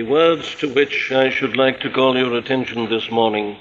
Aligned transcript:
The 0.00 0.06
words 0.06 0.54
to 0.60 0.72
which 0.72 1.12
I 1.12 1.28
should 1.28 1.58
like 1.58 1.80
to 1.80 1.90
call 1.90 2.16
your 2.16 2.34
attention 2.38 2.88
this 2.88 3.10
morning 3.10 3.58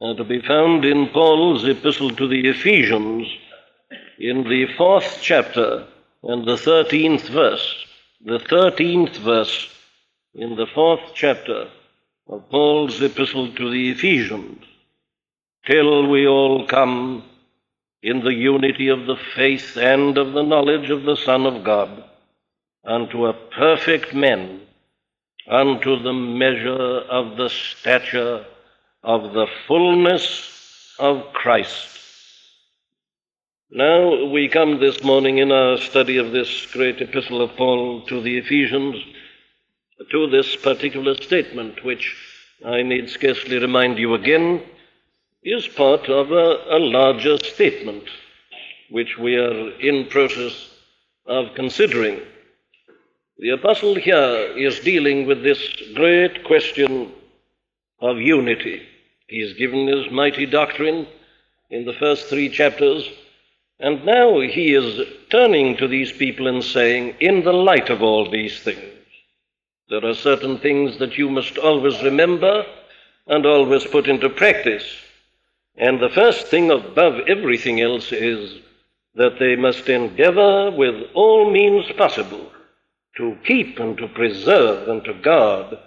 are 0.00 0.14
to 0.14 0.22
be 0.22 0.40
found 0.40 0.84
in 0.84 1.08
Paul's 1.08 1.64
epistle 1.64 2.10
to 2.10 2.28
the 2.28 2.48
Ephesians 2.48 3.26
in 4.16 4.44
the 4.44 4.66
fourth 4.76 5.18
chapter 5.20 5.84
and 6.22 6.46
the 6.46 6.56
thirteenth 6.56 7.26
verse. 7.30 7.84
The 8.24 8.38
thirteenth 8.38 9.16
verse 9.16 9.68
in 10.36 10.54
the 10.54 10.68
fourth 10.68 11.00
chapter 11.14 11.68
of 12.28 12.48
Paul's 12.48 13.02
epistle 13.02 13.52
to 13.54 13.68
the 13.68 13.90
Ephesians. 13.90 14.64
Till 15.66 16.06
we 16.06 16.28
all 16.28 16.64
come 16.68 17.24
in 18.04 18.20
the 18.20 18.34
unity 18.34 18.86
of 18.86 19.06
the 19.06 19.18
faith 19.34 19.76
and 19.76 20.16
of 20.16 20.32
the 20.32 20.44
knowledge 20.44 20.90
of 20.90 21.02
the 21.02 21.16
Son 21.16 21.44
of 21.44 21.64
God, 21.64 22.04
unto 22.84 23.26
a 23.26 23.32
perfect 23.32 24.14
man, 24.14 24.60
unto 25.48 26.02
the 26.02 26.12
measure 26.12 27.00
of 27.08 27.36
the 27.36 27.48
stature 27.48 28.44
of 29.02 29.32
the 29.32 29.46
fullness 29.66 30.94
of 30.98 31.32
Christ. 31.32 31.88
Now 33.70 34.26
we 34.26 34.48
come 34.48 34.80
this 34.80 35.02
morning 35.02 35.38
in 35.38 35.52
our 35.52 35.76
study 35.78 36.18
of 36.18 36.32
this 36.32 36.66
great 36.72 37.00
epistle 37.00 37.42
of 37.42 37.56
Paul 37.56 38.06
to 38.06 38.20
the 38.20 38.38
Ephesians 38.38 38.96
to 40.10 40.30
this 40.30 40.56
particular 40.56 41.14
statement, 41.16 41.84
which 41.84 42.14
I 42.64 42.82
need 42.82 43.10
scarcely 43.10 43.58
remind 43.58 43.98
you 43.98 44.14
again 44.14 44.62
is 45.42 45.66
part 45.68 46.08
of 46.08 46.32
a, 46.32 46.76
a 46.76 46.78
larger 46.78 47.38
statement 47.38 48.04
which 48.90 49.18
we 49.18 49.36
are 49.36 49.70
in 49.80 50.06
process 50.06 50.70
of 51.26 51.54
considering. 51.54 52.20
The 53.38 53.50
apostle 53.50 53.94
here 53.96 54.54
is 54.56 54.80
dealing 54.80 55.26
with 55.26 55.42
this 55.42 55.60
great 55.94 56.42
question 56.44 57.12
of 58.00 58.18
unity. 58.18 58.82
He 59.28 59.40
has 59.42 59.52
given 59.52 59.86
his 59.86 60.10
mighty 60.10 60.46
doctrine 60.46 61.06
in 61.68 61.84
the 61.84 61.92
first 61.92 62.28
three 62.28 62.48
chapters, 62.48 63.06
and 63.78 64.06
now 64.06 64.40
he 64.40 64.72
is 64.72 65.06
turning 65.28 65.76
to 65.76 65.86
these 65.86 66.12
people 66.12 66.46
and 66.46 66.64
saying, 66.64 67.16
in 67.20 67.44
the 67.44 67.52
light 67.52 67.90
of 67.90 68.02
all 68.02 68.30
these 68.30 68.58
things, 68.60 68.80
there 69.90 70.06
are 70.06 70.14
certain 70.14 70.58
things 70.58 70.98
that 70.98 71.18
you 71.18 71.28
must 71.28 71.58
always 71.58 72.02
remember 72.02 72.64
and 73.26 73.44
always 73.44 73.84
put 73.84 74.08
into 74.08 74.30
practice. 74.30 74.96
And 75.76 76.00
the 76.00 76.08
first 76.08 76.46
thing 76.46 76.70
above 76.70 77.20
everything 77.28 77.82
else 77.82 78.12
is 78.12 78.60
that 79.14 79.38
they 79.38 79.56
must 79.56 79.90
endeavor 79.90 80.70
with 80.70 81.10
all 81.12 81.50
means 81.50 81.84
possible 81.98 82.50
to 83.16 83.36
keep 83.44 83.78
and 83.78 83.96
to 83.98 84.08
preserve 84.08 84.88
and 84.88 85.04
to 85.04 85.14
guard 85.14 85.78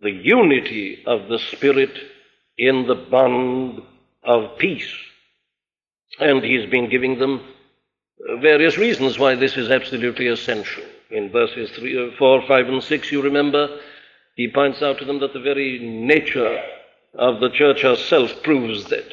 the 0.00 0.10
unity 0.10 1.02
of 1.06 1.28
the 1.28 1.38
Spirit 1.38 1.96
in 2.58 2.86
the 2.86 2.94
bond 2.94 3.82
of 4.24 4.58
peace. 4.58 4.92
And 6.18 6.42
he's 6.42 6.68
been 6.68 6.90
giving 6.90 7.18
them 7.18 7.40
various 8.40 8.76
reasons 8.78 9.18
why 9.18 9.34
this 9.34 9.56
is 9.56 9.70
absolutely 9.70 10.26
essential. 10.26 10.84
In 11.10 11.30
verses 11.30 11.70
three, 11.70 12.08
uh, 12.08 12.16
4, 12.18 12.46
5, 12.46 12.68
and 12.68 12.82
6, 12.82 13.12
you 13.12 13.22
remember, 13.22 13.80
he 14.36 14.48
points 14.48 14.82
out 14.82 14.98
to 14.98 15.04
them 15.04 15.20
that 15.20 15.32
the 15.32 15.40
very 15.40 15.78
nature 15.78 16.60
of 17.14 17.40
the 17.40 17.50
church 17.50 17.82
herself 17.82 18.42
proves 18.42 18.86
that. 18.86 19.06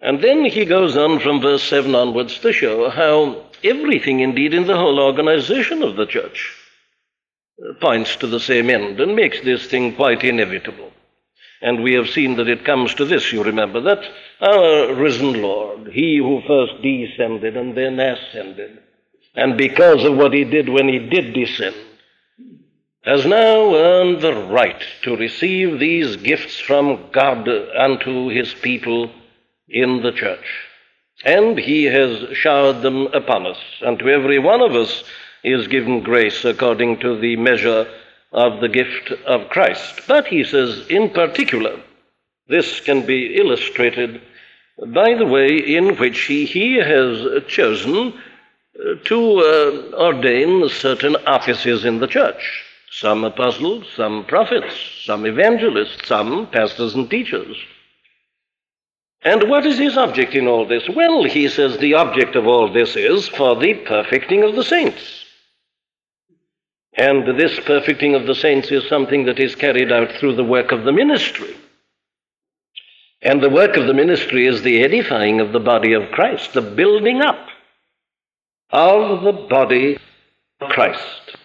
And 0.00 0.22
then 0.22 0.44
he 0.44 0.64
goes 0.64 0.96
on 0.96 1.20
from 1.20 1.40
verse 1.40 1.62
7 1.62 1.94
onwards 1.94 2.38
to 2.40 2.52
show 2.52 2.88
how 2.88 3.44
everything, 3.62 4.20
indeed, 4.20 4.54
in 4.54 4.66
the 4.66 4.76
whole 4.76 4.98
organization 4.98 5.82
of 5.82 5.96
the 5.96 6.06
church 6.06 6.56
uh, 6.56 6.59
points 7.80 8.16
to 8.16 8.26
the 8.26 8.40
same 8.40 8.70
end 8.70 9.00
and 9.00 9.14
makes 9.14 9.40
this 9.40 9.66
thing 9.66 9.94
quite 9.94 10.24
inevitable. 10.24 10.92
And 11.62 11.82
we 11.82 11.94
have 11.94 12.08
seen 12.08 12.36
that 12.36 12.48
it 12.48 12.64
comes 12.64 12.94
to 12.94 13.04
this, 13.04 13.32
you 13.32 13.42
remember, 13.42 13.80
that 13.82 14.02
our 14.40 14.94
risen 14.94 15.42
Lord, 15.42 15.88
he 15.92 16.16
who 16.16 16.40
first 16.46 16.82
descended 16.82 17.56
and 17.56 17.76
then 17.76 18.00
ascended, 18.00 18.78
and 19.34 19.58
because 19.58 20.04
of 20.04 20.16
what 20.16 20.32
he 20.32 20.44
did 20.44 20.68
when 20.68 20.88
he 20.88 20.98
did 20.98 21.34
descend, 21.34 21.76
has 23.04 23.24
now 23.26 23.74
earned 23.74 24.20
the 24.20 24.34
right 24.50 24.82
to 25.02 25.16
receive 25.16 25.78
these 25.78 26.16
gifts 26.16 26.58
from 26.58 27.10
God 27.12 27.48
unto 27.48 28.28
his 28.28 28.52
people 28.54 29.10
in 29.68 30.02
the 30.02 30.12
church. 30.12 30.66
And 31.24 31.58
he 31.58 31.84
has 31.84 32.36
showered 32.36 32.82
them 32.82 33.08
upon 33.08 33.46
us, 33.46 33.58
and 33.82 33.98
to 33.98 34.08
every 34.08 34.38
one 34.38 34.62
of 34.62 34.74
us 34.74 35.04
is 35.42 35.68
given 35.68 36.02
grace 36.02 36.44
according 36.44 37.00
to 37.00 37.18
the 37.18 37.36
measure 37.36 37.86
of 38.32 38.60
the 38.60 38.68
gift 38.68 39.10
of 39.26 39.48
Christ. 39.48 40.02
But 40.06 40.26
he 40.26 40.44
says, 40.44 40.86
in 40.88 41.10
particular, 41.10 41.80
this 42.48 42.80
can 42.80 43.06
be 43.06 43.36
illustrated 43.36 44.20
by 44.86 45.14
the 45.14 45.26
way 45.26 45.48
in 45.56 45.96
which 45.96 46.20
he, 46.22 46.46
he 46.46 46.76
has 46.76 47.44
chosen 47.46 48.14
uh, 48.14 48.94
to 49.04 49.38
uh, 49.38 49.96
ordain 49.96 50.68
certain 50.68 51.16
offices 51.26 51.84
in 51.84 51.98
the 51.98 52.06
church. 52.06 52.64
Some 52.90 53.24
apostles, 53.24 53.86
some 53.94 54.24
prophets, 54.24 54.74
some 55.04 55.26
evangelists, 55.26 56.08
some 56.08 56.46
pastors 56.48 56.94
and 56.94 57.08
teachers. 57.08 57.56
And 59.22 59.48
what 59.50 59.66
is 59.66 59.78
his 59.78 59.98
object 59.98 60.34
in 60.34 60.48
all 60.48 60.66
this? 60.66 60.88
Well, 60.88 61.24
he 61.24 61.48
says 61.48 61.76
the 61.76 61.94
object 61.94 62.36
of 62.36 62.46
all 62.46 62.72
this 62.72 62.96
is 62.96 63.28
for 63.28 63.54
the 63.54 63.74
perfecting 63.74 64.42
of 64.42 64.56
the 64.56 64.64
saints. 64.64 65.19
And 66.94 67.38
this 67.38 67.58
perfecting 67.60 68.14
of 68.14 68.26
the 68.26 68.34
saints 68.34 68.70
is 68.70 68.88
something 68.88 69.24
that 69.26 69.38
is 69.38 69.54
carried 69.54 69.92
out 69.92 70.12
through 70.12 70.36
the 70.36 70.44
work 70.44 70.72
of 70.72 70.84
the 70.84 70.92
ministry. 70.92 71.56
And 73.22 73.42
the 73.42 73.50
work 73.50 73.76
of 73.76 73.86
the 73.86 73.94
ministry 73.94 74.46
is 74.46 74.62
the 74.62 74.82
edifying 74.82 75.40
of 75.40 75.52
the 75.52 75.60
body 75.60 75.92
of 75.92 76.10
Christ, 76.10 76.54
the 76.54 76.62
building 76.62 77.20
up 77.20 77.46
of 78.70 79.22
the 79.22 79.32
body 79.32 79.98
of 80.60 80.68
Christ. 80.70 81.36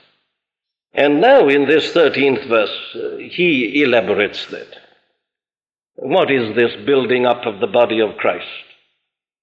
And 0.94 1.20
now 1.20 1.50
in 1.50 1.68
this 1.68 1.92
13th 1.92 2.48
verse, 2.48 2.96
uh, 2.96 3.18
he 3.18 3.84
elaborates 3.84 4.46
that. 4.48 4.68
What 5.96 6.32
is 6.32 6.56
this 6.56 6.76
building 6.86 7.26
up 7.26 7.46
of 7.46 7.60
the 7.60 7.68
body 7.68 8.00
of 8.00 8.18
Christ? 8.18 8.48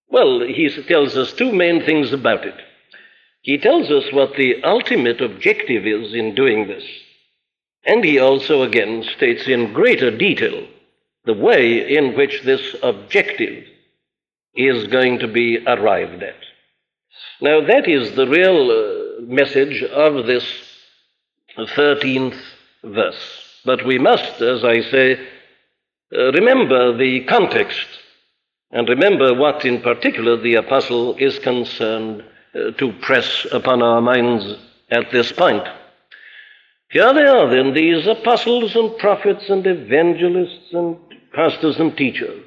Well, 0.09 0.41
he 0.41 0.69
tells 0.89 1.17
us 1.17 1.33
two 1.33 1.53
main 1.53 1.85
things 1.85 2.13
about 2.13 2.45
it. 2.47 2.55
He 3.43 3.59
tells 3.59 3.91
us 3.91 4.13
what 4.13 4.37
the 4.37 4.63
ultimate 4.63 5.21
objective 5.21 5.87
is 5.87 6.15
in 6.15 6.35
doing 6.35 6.69
this. 6.69 6.85
And 7.85 8.05
he 8.05 8.19
also 8.19 8.63
again 8.63 9.05
states 9.17 9.49
in 9.49 9.73
greater 9.73 10.17
detail 10.17 10.67
the 11.25 11.35
way 11.35 11.97
in 11.97 12.17
which 12.17 12.43
this 12.43 12.77
objective 12.83 13.65
is 14.55 14.87
going 14.87 15.19
to 15.21 15.29
be 15.29 15.59
arrived 15.67 16.23
at. 16.23 16.37
Now, 17.41 17.61
that 17.67 17.89
is 17.89 18.15
the 18.15 18.29
real 18.29 18.71
uh, 18.71 19.23
message 19.23 19.83
of 19.83 20.27
this 20.27 20.45
13th 21.57 22.41
verse. 22.85 23.61
But 23.65 23.85
we 23.85 23.99
must, 23.99 24.41
as 24.41 24.65
I 24.65 24.81
say, 24.83 25.21
uh, 26.17 26.33
remember 26.33 26.97
the 26.97 27.25
context 27.25 27.87
and 28.71 28.89
remember 28.89 29.35
what 29.35 29.65
in 29.65 29.81
particular 29.83 30.37
the 30.37 30.55
apostle 30.55 31.17
is 31.17 31.39
concerned 31.39 32.25
to 32.53 32.93
press 33.01 33.47
upon 33.51 33.83
our 33.83 34.01
minds 34.01 34.45
at 34.91 35.11
this 35.11 35.33
point. 35.33 35.67
Here 36.91 37.13
they 37.15 37.25
are, 37.25 37.49
then, 37.49 37.73
these 37.73 38.07
apostles 38.07 38.77
and 38.77 38.97
prophets 38.99 39.49
and 39.49 39.67
evangelists 39.67 40.73
and 40.73 40.99
pastors 41.33 41.79
and 41.79 41.97
teachers. 41.97 42.45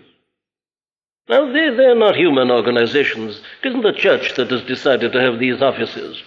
Now, 1.28 1.52
they, 1.52 1.72
they're 1.76 1.96
not 1.96 2.16
human 2.16 2.52
organizations. 2.52 3.42
It 3.64 3.70
isn't 3.70 3.82
the 3.82 3.94
church 3.94 4.36
that 4.36 4.52
has 4.52 4.62
decided 4.62 5.12
to 5.14 5.22
have 5.22 5.40
these 5.40 5.62
offices. 5.62 6.22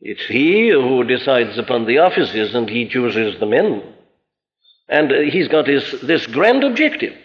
It's 0.00 0.24
he 0.26 0.70
who 0.70 1.02
decides 1.02 1.58
upon 1.58 1.86
the 1.86 1.98
offices 1.98 2.54
and 2.54 2.68
he 2.68 2.88
chooses 2.88 3.40
the 3.40 3.46
men. 3.46 3.82
And 4.88 5.12
uh, 5.12 5.20
he's 5.22 5.48
got 5.48 5.66
his, 5.66 6.00
this 6.02 6.28
grand 6.28 6.62
objective. 6.62 7.16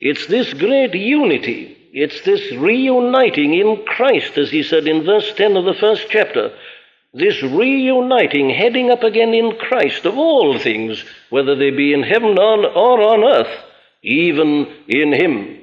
It's 0.00 0.26
this 0.26 0.54
great 0.54 0.94
unity 0.94 1.76
it's 1.92 2.20
this 2.22 2.52
reuniting 2.52 3.54
in 3.54 3.84
Christ, 3.84 4.38
as 4.38 4.50
he 4.50 4.62
said 4.62 4.86
in 4.86 5.04
verse 5.04 5.32
10 5.34 5.56
of 5.56 5.64
the 5.64 5.74
first 5.74 6.06
chapter. 6.08 6.52
This 7.12 7.42
reuniting, 7.42 8.50
heading 8.50 8.90
up 8.90 9.02
again 9.02 9.34
in 9.34 9.56
Christ 9.56 10.04
of 10.06 10.16
all 10.16 10.58
things, 10.58 11.04
whether 11.30 11.56
they 11.56 11.70
be 11.70 11.92
in 11.92 12.04
heaven 12.04 12.38
or 12.38 13.02
on 13.02 13.24
earth, 13.24 13.64
even 14.02 14.72
in 14.86 15.12
Him. 15.12 15.58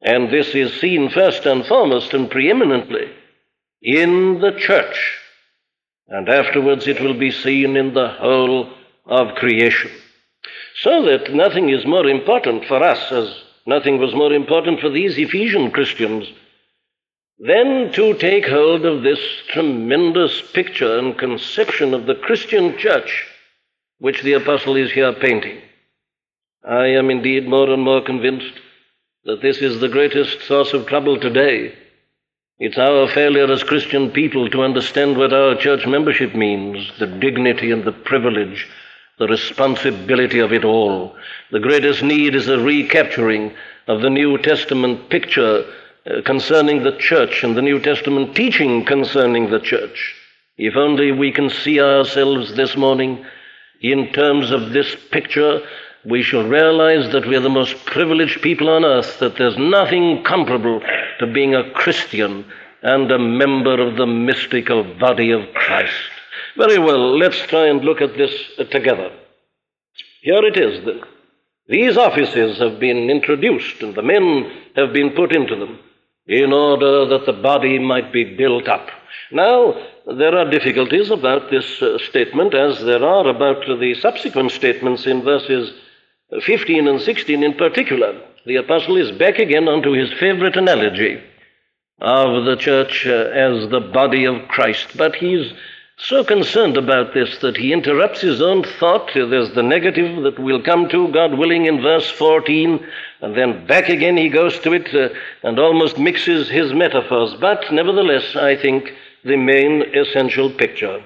And 0.00 0.30
this 0.30 0.54
is 0.54 0.80
seen 0.80 1.10
first 1.10 1.44
and 1.44 1.66
foremost 1.66 2.14
and 2.14 2.30
preeminently 2.30 3.10
in 3.82 4.40
the 4.40 4.52
church. 4.52 5.18
And 6.08 6.28
afterwards 6.28 6.86
it 6.86 7.00
will 7.00 7.18
be 7.18 7.30
seen 7.30 7.76
in 7.76 7.92
the 7.92 8.08
whole 8.08 8.72
of 9.06 9.34
creation. 9.36 9.90
So 10.76 11.04
that 11.04 11.34
nothing 11.34 11.68
is 11.68 11.86
more 11.86 12.06
important 12.06 12.64
for 12.64 12.82
us 12.82 13.12
as 13.12 13.43
Nothing 13.66 13.98
was 13.98 14.14
more 14.14 14.32
important 14.32 14.80
for 14.80 14.90
these 14.90 15.18
Ephesian 15.18 15.70
Christians 15.70 16.26
than 17.38 17.92
to 17.92 18.14
take 18.14 18.46
hold 18.46 18.84
of 18.84 19.02
this 19.02 19.20
tremendous 19.48 20.40
picture 20.52 20.98
and 20.98 21.18
conception 21.18 21.94
of 21.94 22.06
the 22.06 22.14
Christian 22.14 22.76
church 22.78 23.26
which 23.98 24.22
the 24.22 24.34
apostle 24.34 24.76
is 24.76 24.92
here 24.92 25.12
painting. 25.12 25.60
I 26.62 26.86
am 26.86 27.10
indeed 27.10 27.48
more 27.48 27.70
and 27.70 27.82
more 27.82 28.02
convinced 28.02 28.54
that 29.24 29.40
this 29.40 29.58
is 29.58 29.80
the 29.80 29.88
greatest 29.88 30.42
source 30.42 30.72
of 30.72 30.86
trouble 30.86 31.18
today. 31.18 31.74
It's 32.58 32.78
our 32.78 33.08
failure 33.08 33.50
as 33.50 33.62
Christian 33.62 34.10
people 34.10 34.48
to 34.50 34.62
understand 34.62 35.16
what 35.16 35.32
our 35.32 35.56
church 35.56 35.86
membership 35.86 36.34
means, 36.34 36.90
the 36.98 37.06
dignity 37.06 37.70
and 37.70 37.84
the 37.84 37.92
privilege, 37.92 38.68
the 39.18 39.26
responsibility 39.28 40.40
of 40.40 40.52
it 40.52 40.64
all. 40.64 41.14
The 41.50 41.60
greatest 41.60 42.02
need 42.02 42.34
is 42.34 42.48
a 42.48 42.58
recapturing 42.58 43.52
of 43.86 44.00
the 44.00 44.10
New 44.10 44.38
Testament 44.38 45.08
picture 45.08 45.64
uh, 46.06 46.22
concerning 46.24 46.82
the 46.82 46.96
church 46.96 47.44
and 47.44 47.56
the 47.56 47.62
New 47.62 47.80
Testament 47.80 48.34
teaching 48.34 48.84
concerning 48.84 49.50
the 49.50 49.60
church. 49.60 50.14
If 50.56 50.76
only 50.76 51.12
we 51.12 51.32
can 51.32 51.50
see 51.50 51.80
ourselves 51.80 52.54
this 52.54 52.76
morning 52.76 53.24
in 53.80 54.12
terms 54.12 54.50
of 54.50 54.70
this 54.70 54.96
picture, 55.10 55.60
we 56.04 56.22
shall 56.22 56.46
realize 56.46 57.10
that 57.12 57.26
we 57.26 57.36
are 57.36 57.40
the 57.40 57.48
most 57.48 57.84
privileged 57.86 58.42
people 58.42 58.68
on 58.68 58.84
earth, 58.84 59.18
that 59.20 59.36
there's 59.36 59.56
nothing 59.56 60.22
comparable 60.24 60.82
to 61.18 61.26
being 61.26 61.54
a 61.54 61.70
Christian 61.70 62.44
and 62.82 63.10
a 63.10 63.18
member 63.18 63.80
of 63.80 63.96
the 63.96 64.06
mystical 64.06 64.84
body 64.98 65.30
of 65.30 65.42
Christ. 65.54 66.10
Very 66.56 66.78
well, 66.78 67.18
let's 67.18 67.38
try 67.46 67.66
and 67.66 67.84
look 67.84 68.00
at 68.00 68.16
this 68.16 68.32
together. 68.70 69.10
Here 70.22 70.44
it 70.44 70.56
is. 70.56 71.02
These 71.68 71.96
offices 71.96 72.58
have 72.58 72.78
been 72.78 73.10
introduced 73.10 73.82
and 73.82 73.94
the 73.94 74.02
men 74.02 74.50
have 74.76 74.92
been 74.92 75.10
put 75.10 75.34
into 75.34 75.56
them 75.56 75.78
in 76.26 76.52
order 76.52 77.06
that 77.06 77.26
the 77.26 77.32
body 77.32 77.78
might 77.78 78.12
be 78.12 78.36
built 78.36 78.68
up. 78.68 78.88
Now, 79.32 79.74
there 80.06 80.36
are 80.38 80.50
difficulties 80.50 81.10
about 81.10 81.50
this 81.50 81.82
uh, 81.82 81.98
statement, 81.98 82.54
as 82.54 82.82
there 82.82 83.04
are 83.04 83.28
about 83.28 83.66
the 83.66 83.94
subsequent 84.00 84.52
statements 84.52 85.06
in 85.06 85.22
verses 85.22 85.72
15 86.42 86.88
and 86.88 87.00
16 87.00 87.42
in 87.42 87.54
particular. 87.54 88.20
The 88.46 88.56
apostle 88.56 88.96
is 88.96 89.12
back 89.12 89.38
again 89.38 89.68
onto 89.68 89.92
his 89.92 90.12
favorite 90.14 90.56
analogy 90.56 91.22
of 92.00 92.44
the 92.44 92.56
church 92.56 93.06
uh, 93.06 93.10
as 93.10 93.70
the 93.70 93.80
body 93.80 94.24
of 94.24 94.48
Christ, 94.48 94.96
but 94.96 95.14
he's 95.16 95.52
so 95.96 96.24
concerned 96.24 96.76
about 96.76 97.14
this 97.14 97.38
that 97.38 97.56
he 97.56 97.72
interrupts 97.72 98.20
his 98.20 98.42
own 98.42 98.64
thought. 98.64 99.10
There's 99.14 99.54
the 99.54 99.62
negative 99.62 100.22
that 100.24 100.38
we'll 100.38 100.62
come 100.62 100.88
to, 100.88 101.08
God 101.08 101.38
willing, 101.38 101.66
in 101.66 101.80
verse 101.82 102.10
14, 102.10 102.84
and 103.20 103.36
then 103.36 103.66
back 103.66 103.88
again 103.88 104.16
he 104.16 104.28
goes 104.28 104.58
to 104.60 104.72
it 104.72 104.94
uh, 104.94 105.14
and 105.42 105.58
almost 105.58 105.98
mixes 105.98 106.48
his 106.48 106.72
metaphors. 106.72 107.34
But 107.34 107.72
nevertheless, 107.72 108.36
I 108.36 108.56
think 108.56 108.92
the 109.24 109.36
main 109.36 109.82
essential 109.94 110.50
picture 110.50 111.02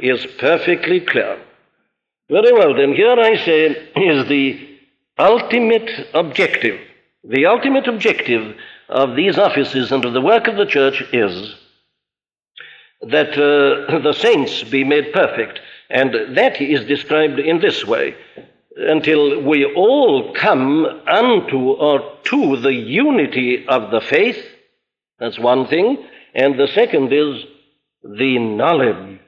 is 0.00 0.26
perfectly 0.38 1.00
clear. 1.00 1.38
Very 2.30 2.52
well, 2.52 2.74
then, 2.74 2.94
here 2.94 3.18
I 3.18 3.36
say 3.36 3.66
is 3.96 4.28
the 4.28 4.78
ultimate 5.18 6.08
objective. 6.14 6.80
The 7.24 7.46
ultimate 7.46 7.86
objective 7.86 8.56
of 8.88 9.16
these 9.16 9.36
offices 9.36 9.92
and 9.92 10.04
of 10.04 10.14
the 10.14 10.20
work 10.20 10.48
of 10.48 10.56
the 10.56 10.66
church 10.66 11.02
is 11.12 11.54
that 13.02 13.30
uh, 13.32 13.98
the 14.02 14.12
saints 14.12 14.62
be 14.64 14.84
made 14.84 15.12
perfect. 15.12 15.60
And 15.88 16.36
that 16.36 16.60
is 16.60 16.86
described 16.86 17.38
in 17.38 17.60
this 17.60 17.84
way 17.84 18.14
until 18.76 19.42
we 19.42 19.64
all 19.64 20.32
come 20.34 20.84
unto 20.84 21.70
or 21.72 22.18
to 22.24 22.56
the 22.60 22.72
unity 22.72 23.66
of 23.68 23.90
the 23.90 24.00
faith. 24.00 24.42
That's 25.18 25.38
one 25.38 25.66
thing. 25.66 26.04
And 26.34 26.58
the 26.58 26.68
second 26.68 27.12
is 27.12 27.44
the 28.02 28.38
knowledge 28.38 29.20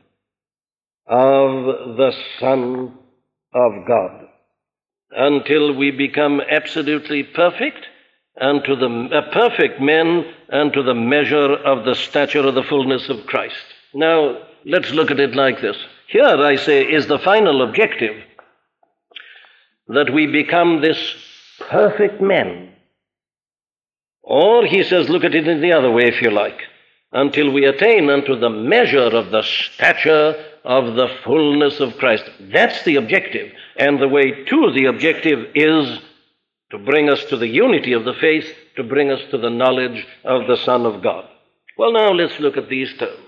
of 1.06 1.96
the 1.96 2.12
Son 2.38 2.96
of 3.52 3.72
God. 3.86 4.26
Until 5.10 5.74
we 5.74 5.90
become 5.90 6.40
absolutely 6.40 7.22
perfect 7.22 7.86
and 8.36 8.64
to 8.64 8.76
the 8.76 9.22
perfect 9.32 9.80
men 9.80 10.24
and 10.48 10.72
to 10.72 10.82
the 10.82 10.94
measure 10.94 11.54
of 11.54 11.84
the 11.84 11.94
stature 11.94 12.46
of 12.46 12.54
the 12.54 12.62
fullness 12.62 13.08
of 13.08 13.26
Christ. 13.26 13.64
Now, 13.94 14.38
let's 14.64 14.90
look 14.90 15.10
at 15.10 15.20
it 15.20 15.34
like 15.34 15.60
this. 15.60 15.76
Here, 16.08 16.24
I 16.24 16.56
say, 16.56 16.82
is 16.82 17.06
the 17.06 17.18
final 17.18 17.62
objective 17.62 18.16
that 19.88 20.12
we 20.12 20.26
become 20.26 20.80
this 20.80 20.98
perfect 21.58 22.20
man. 22.20 22.72
Or, 24.22 24.64
he 24.64 24.82
says, 24.82 25.08
look 25.08 25.24
at 25.24 25.34
it 25.34 25.48
in 25.48 25.60
the 25.60 25.72
other 25.72 25.90
way, 25.90 26.04
if 26.04 26.22
you 26.22 26.30
like, 26.30 26.60
until 27.12 27.50
we 27.50 27.66
attain 27.66 28.08
unto 28.08 28.38
the 28.38 28.50
measure 28.50 28.98
of 28.98 29.30
the 29.30 29.42
stature 29.42 30.34
of 30.64 30.94
the 30.94 31.08
fullness 31.24 31.80
of 31.80 31.96
Christ. 31.98 32.24
That's 32.40 32.82
the 32.84 32.96
objective. 32.96 33.52
And 33.76 34.00
the 34.00 34.08
way 34.08 34.44
to 34.44 34.72
the 34.72 34.86
objective 34.86 35.48
is 35.54 35.98
to 36.72 36.78
bring 36.78 37.10
us 37.10 37.22
to 37.26 37.36
the 37.36 37.46
unity 37.46 37.92
of 37.92 38.04
the 38.04 38.14
faith, 38.18 38.46
to 38.76 38.82
bring 38.82 39.10
us 39.10 39.20
to 39.30 39.36
the 39.36 39.50
knowledge 39.50 40.06
of 40.24 40.46
the 40.48 40.56
Son 40.56 40.86
of 40.86 41.02
God. 41.02 41.28
Well, 41.76 41.92
now 41.92 42.12
let's 42.12 42.40
look 42.40 42.56
at 42.56 42.70
these 42.70 42.90
terms. 42.98 43.18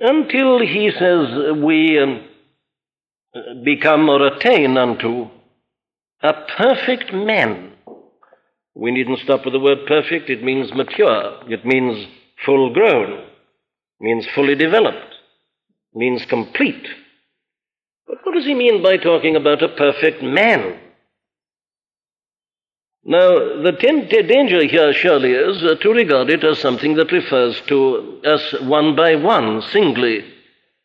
Until 0.00 0.58
he 0.58 0.90
says 0.90 1.54
we 1.62 1.98
um, 2.00 2.24
become 3.62 4.08
or 4.08 4.26
attain 4.26 4.78
unto 4.78 5.28
a 6.22 6.32
perfect 6.56 7.12
man. 7.12 7.72
We 8.74 8.90
needn't 8.90 9.18
stop 9.18 9.44
with 9.44 9.52
the 9.52 9.60
word 9.60 9.86
perfect. 9.86 10.30
It 10.30 10.42
means 10.42 10.72
mature. 10.72 11.42
It 11.46 11.66
means 11.66 12.06
full 12.44 12.72
grown. 12.72 13.26
means 14.00 14.26
fully 14.34 14.54
developed. 14.54 15.14
means 15.94 16.24
complete. 16.24 16.86
But 18.06 18.18
what 18.24 18.34
does 18.34 18.46
he 18.46 18.54
mean 18.54 18.82
by 18.82 18.96
talking 18.96 19.36
about 19.36 19.62
a 19.62 19.68
perfect 19.68 20.22
man? 20.22 20.78
Now, 23.04 23.62
the 23.62 23.72
ten- 23.80 24.08
danger 24.08 24.64
here 24.64 24.92
surely 24.92 25.32
is 25.32 25.62
uh, 25.64 25.74
to 25.74 25.92
regard 25.92 26.30
it 26.30 26.44
as 26.44 26.60
something 26.60 26.94
that 26.94 27.10
refers 27.10 27.60
to 27.62 28.20
us 28.24 28.54
one 28.60 28.94
by 28.94 29.16
one, 29.16 29.62
singly 29.62 30.24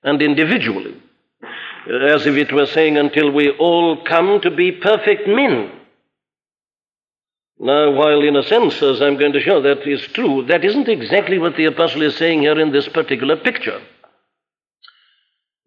and 0.04 0.22
individually, 0.22 0.96
as 2.12 2.26
if 2.26 2.36
it 2.36 2.52
were 2.52 2.66
saying, 2.66 2.98
until 2.98 3.32
we 3.32 3.52
all 3.52 4.04
come 4.04 4.42
to 4.42 4.50
be 4.50 4.72
perfect 4.72 5.28
men. 5.28 5.72
Now, 7.60 7.92
while 7.92 8.22
in 8.22 8.36
a 8.36 8.44
sense, 8.44 8.82
as 8.82 9.02
I'm 9.02 9.18
going 9.18 9.34
to 9.34 9.42
show, 9.42 9.62
that 9.62 9.88
is 9.88 10.02
true, 10.14 10.46
that 10.48 10.66
isn't 10.66 10.88
exactly 10.88 11.38
what 11.38 11.56
the 11.56 11.66
apostle 11.66 12.04
is 12.04 12.16
saying 12.16 12.42
here 12.42 12.60
in 12.60 12.72
this 12.72 12.88
particular 12.88 13.36
picture. 13.36 13.82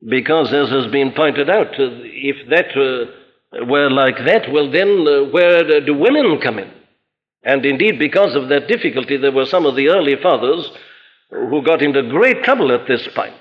Because, 0.08 0.52
as 0.52 0.70
has 0.70 0.86
been 0.86 1.12
pointed 1.12 1.50
out, 1.50 1.78
uh, 1.78 1.90
if 2.02 2.48
that 2.48 2.76
uh, 2.76 3.19
were 3.52 3.90
like 3.90 4.16
that, 4.26 4.50
well, 4.52 4.70
then 4.70 5.06
uh, 5.06 5.30
where 5.30 5.80
do 5.80 5.94
women 5.94 6.40
come 6.40 6.58
in? 6.58 6.70
And 7.42 7.64
indeed, 7.64 7.98
because 7.98 8.34
of 8.34 8.48
that 8.48 8.68
difficulty, 8.68 9.16
there 9.16 9.32
were 9.32 9.46
some 9.46 9.66
of 9.66 9.76
the 9.76 9.88
early 9.88 10.16
fathers 10.16 10.70
who 11.30 11.62
got 11.64 11.82
into 11.82 12.02
great 12.10 12.42
trouble 12.44 12.72
at 12.72 12.86
this 12.86 13.08
point. 13.14 13.34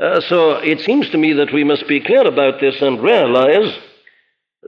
Uh, 0.00 0.20
so 0.20 0.52
it 0.56 0.80
seems 0.80 1.08
to 1.10 1.18
me 1.18 1.32
that 1.32 1.52
we 1.52 1.64
must 1.64 1.88
be 1.88 2.00
clear 2.00 2.26
about 2.26 2.60
this 2.60 2.80
and 2.80 3.02
realize 3.02 3.74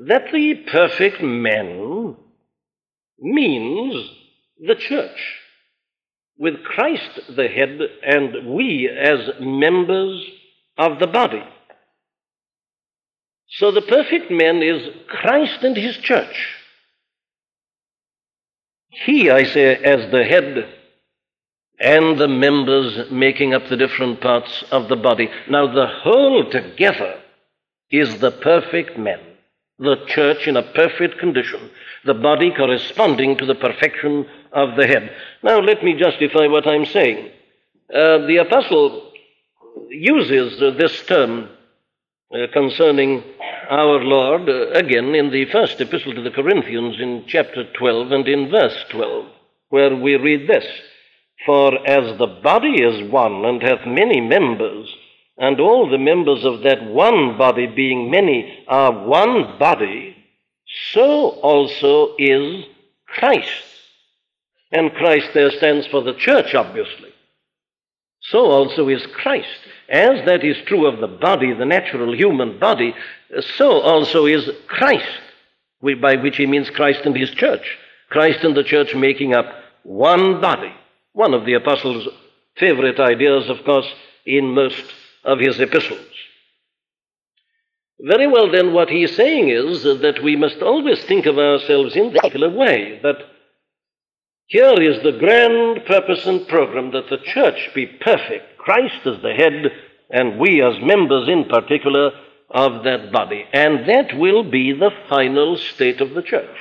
that 0.07 0.33
the 0.33 0.55
perfect 0.71 1.23
man 1.23 2.17
means 3.19 4.11
the 4.59 4.75
church, 4.75 5.19
with 6.39 6.65
Christ 6.65 7.21
the 7.37 7.49
head 7.49 7.79
and 8.03 8.55
we 8.55 8.89
as 8.89 9.31
members 9.41 10.25
of 10.77 10.99
the 10.99 11.07
body. 11.07 11.43
So 13.51 13.71
the 13.71 13.83
perfect 13.83 14.31
man 14.31 14.63
is 14.63 14.89
Christ 15.09 15.63
and 15.63 15.77
his 15.77 15.97
church. 15.97 16.55
He, 18.91 19.31
I 19.31 19.45
say, 19.45 19.77
as 19.77 20.11
the 20.11 20.25
head 20.25 20.69
and 21.81 22.19
the 22.19 22.29
members 22.29 23.11
making 23.11 23.55
up 23.55 23.69
the 23.69 23.77
different 23.77 24.21
parts 24.21 24.65
of 24.71 24.89
the 24.89 24.97
body. 24.97 25.31
Now, 25.49 25.73
the 25.73 25.87
whole 25.87 26.51
together 26.51 27.21
is 27.91 28.19
the 28.19 28.33
perfect 28.33 28.99
man, 28.99 29.21
the 29.79 29.97
church 30.07 30.47
in 30.47 30.57
a 30.57 30.63
perfect 30.63 31.19
condition, 31.19 31.71
the 32.05 32.15
body 32.15 32.53
corresponding 32.55 33.37
to 33.39 33.47
the 33.47 33.55
perfection 33.55 34.27
of 34.53 34.77
the 34.77 34.87
head. 34.87 35.11
Now, 35.43 35.61
let 35.61 35.85
me 35.85 35.95
justify 35.95 36.47
what 36.47 36.67
I'm 36.67 36.85
saying. 36.85 37.31
Uh, 37.95 38.27
the 38.27 38.45
apostle 38.47 39.13
uses 39.89 40.59
this 40.77 41.07
term 41.07 41.49
concerning 42.53 43.23
our 43.71 44.01
Lord, 44.05 44.49
uh, 44.49 44.71
again 44.73 45.15
in 45.15 45.31
the 45.31 45.47
first 45.47 45.81
epistle 45.81 46.15
to 46.15 46.23
the 46.23 46.31
Corinthians 46.31 46.97
in 47.01 47.25
chapter 47.27 47.65
12 47.73 48.13
and 48.13 48.29
in 48.29 48.51
verse 48.51 48.85
12, 48.91 49.27
where 49.71 49.97
we 49.97 50.15
read 50.17 50.49
this 50.49 50.67
For 51.47 51.87
as 51.87 52.19
the 52.19 52.27
body 52.27 52.83
is 52.83 53.11
one 53.11 53.45
and 53.45 53.63
hath 53.63 53.87
many 53.87 54.21
members, 54.21 54.95
and 55.39 55.61
all 55.61 55.89
the 55.89 55.99
members 55.99 56.45
of 56.45 56.63
that 56.63 56.85
one 56.85 57.39
body, 57.39 57.67
being 57.67 58.11
many, 58.11 58.65
are 58.69 59.07
one 59.07 59.59
body, 59.59 60.17
so 60.93 61.31
also 61.41 62.15
is 62.19 62.65
Christ. 63.07 63.65
And 64.71 64.93
Christ 64.93 65.29
there 65.33 65.51
stands 65.51 65.87
for 65.87 66.03
the 66.03 66.15
church, 66.15 66.55
obviously. 66.55 67.11
so 68.21 68.45
also 68.47 68.89
is 68.89 69.07
Christ. 69.15 69.61
As 69.89 70.25
that 70.27 70.45
is 70.45 70.57
true 70.67 70.87
of 70.87 71.01
the 71.01 71.07
body, 71.07 71.53
the 71.55 71.65
natural 71.65 72.15
human 72.15 72.59
body, 72.59 72.95
so 73.57 73.81
also 73.81 74.27
is 74.27 74.51
Christ, 74.67 75.21
by 75.81 76.17
which 76.17 76.37
he 76.37 76.47
means 76.47 76.69
Christ 76.69 77.01
and 77.05 77.17
his 77.17 77.31
church. 77.31 77.79
Christ 78.11 78.45
and 78.45 78.57
the 78.57 78.65
church 78.65 78.95
making 78.95 79.35
up 79.35 79.47
one 79.83 80.41
body. 80.41 80.73
One 81.13 81.35
of 81.35 81.47
the 81.47 81.55
apostles' 81.55 82.09
favorite 82.57 83.01
ideas, 83.01 83.49
of 83.49 83.65
course, 83.65 83.87
in 84.27 84.55
most 84.55 84.85
of 85.25 85.39
his 85.39 85.59
epistles. 85.59 86.01
Very 88.01 88.27
well, 88.27 88.51
then, 88.51 88.73
what 88.73 88.91
he 88.91 89.05
is 89.05 89.17
saying 89.17 89.49
is 89.49 89.83
that 89.83 90.23
we 90.23 90.37
must 90.37 90.63
always 90.63 91.03
think 91.05 91.27
of 91.27 91.39
ourselves 91.39 91.97
in 91.97 92.13
that 92.13 92.23
particular 92.23 92.51
way, 92.51 93.01
that 93.03 93.17
here 94.47 94.81
is 94.81 95.03
the 95.03 95.19
grand 95.19 95.85
purpose 95.85 96.25
and 96.27 96.47
program 96.47 96.93
that 96.93 97.11
the 97.11 97.19
church 97.19 97.71
be 97.75 97.87
perfect, 97.87 98.58
Christ 98.69 99.07
as 99.07 99.23
the 99.23 99.33
head, 99.33 99.73
and 100.11 100.39
we 100.39 100.63
as 100.63 100.79
members 100.83 101.27
in 101.27 101.47
particular 101.47 102.11
of 102.51 102.85
that 102.85 103.11
body. 103.11 103.47
And 103.51 103.89
that 103.89 104.15
will 104.15 104.45
be 104.45 104.75
the 104.75 104.91
final 105.09 105.57
state 105.57 106.03
of 106.03 106.13
the 106.13 106.21
church. 106.21 106.59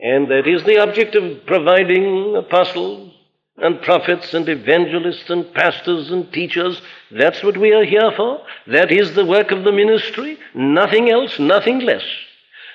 And 0.00 0.28
that 0.32 0.48
is 0.48 0.64
the 0.64 0.78
object 0.78 1.14
of 1.14 1.46
providing 1.46 2.34
apostles 2.34 3.14
and 3.58 3.80
prophets 3.82 4.34
and 4.34 4.48
evangelists 4.48 5.30
and 5.30 5.54
pastors 5.54 6.10
and 6.10 6.32
teachers. 6.32 6.82
That's 7.12 7.44
what 7.44 7.56
we 7.56 7.72
are 7.72 7.84
here 7.84 8.10
for. 8.16 8.44
That 8.66 8.90
is 8.90 9.14
the 9.14 9.24
work 9.24 9.52
of 9.52 9.62
the 9.62 9.70
ministry. 9.70 10.40
Nothing 10.56 11.08
else, 11.08 11.38
nothing 11.38 11.78
less. 11.78 12.02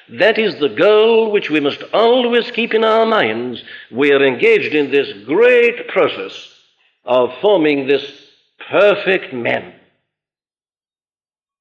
That 0.08 0.40
is 0.40 0.58
the 0.62 0.70
goal 0.70 1.34
which 1.34 1.50
we 1.50 1.60
must 1.60 1.84
always 1.92 2.50
keep 2.52 2.74
in 2.74 2.86
our 2.86 3.06
minds. 3.06 3.62
We 3.92 4.14
are 4.14 4.24
engaged 4.24 4.74
in 4.74 4.90
this 4.90 5.12
great 5.26 5.90
process 5.90 6.55
of 7.06 7.30
forming 7.42 7.88
this 7.88 8.04
perfect 8.70 9.34
man. 9.34 9.74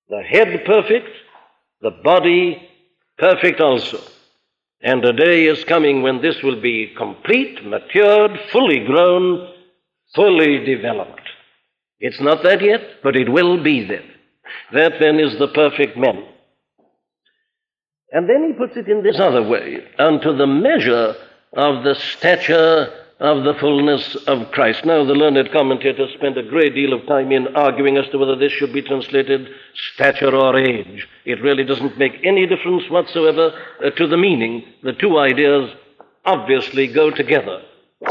The 0.09 0.23
head 0.23 0.65
perfect, 0.65 1.09
the 1.81 1.91
body 1.91 2.69
perfect 3.19 3.61
also. 3.61 4.01
And 4.81 5.05
a 5.05 5.13
day 5.13 5.47
is 5.47 5.65
coming 5.65 6.03
when 6.03 6.21
this 6.21 6.43
will 6.43 6.61
be 6.61 6.93
complete, 6.97 7.65
matured, 7.65 8.39
fully 8.53 8.85
grown, 8.85 9.51
fully 10.15 10.65
developed. 10.65 11.23
It's 12.01 12.21
not 12.21 12.43
that 12.43 12.63
yet, 12.63 12.83
but 13.03 13.17
it 13.17 13.31
will 13.31 13.63
be 13.63 13.85
then. 13.85 14.05
That 14.73 14.95
then 15.01 15.19
is 15.19 15.39
the 15.39 15.49
perfect 15.49 15.97
man. 15.97 16.25
And 18.13 18.29
then 18.29 18.47
he 18.47 18.53
puts 18.53 18.77
it 18.77 18.89
in 18.89 19.03
this 19.03 19.19
other 19.19 19.43
way 19.43 19.85
unto 19.99 20.37
the 20.37 20.47
measure 20.47 21.15
of 21.55 21.83
the 21.85 21.95
stature 21.95 23.04
of 23.25 23.43
the 23.43 23.55
fullness 23.55 24.17
of 24.27 24.51
Christ. 24.53 24.85
Now, 24.85 25.03
the 25.03 25.15
learned 25.15 25.51
commentators 25.51 26.13
spend 26.13 26.37
a 26.37 26.43
great 26.43 26.75
deal 26.75 26.93
of 26.93 27.07
time 27.07 27.33
in 27.33 27.57
arguing 27.57 27.97
as 27.97 28.07
to 28.11 28.19
whether 28.19 28.37
this 28.37 28.53
should 28.53 28.73
be 28.73 28.83
translated 28.83 29.49
stature 29.95 30.37
or 30.37 30.59
age. 30.59 31.09
It 31.25 31.41
really 31.41 31.65
doesn't 31.65 31.97
make 31.97 32.21
any 32.23 32.47
difference 32.47 32.83
whatsoever 32.91 33.59
uh, 33.83 33.91
to 33.91 34.07
the 34.07 34.19
meaning. 34.19 34.63
The 34.83 34.93
two 34.93 35.19
ideas 35.19 35.71
obviously 36.27 36.87
go 36.87 37.11
together 37.11 37.63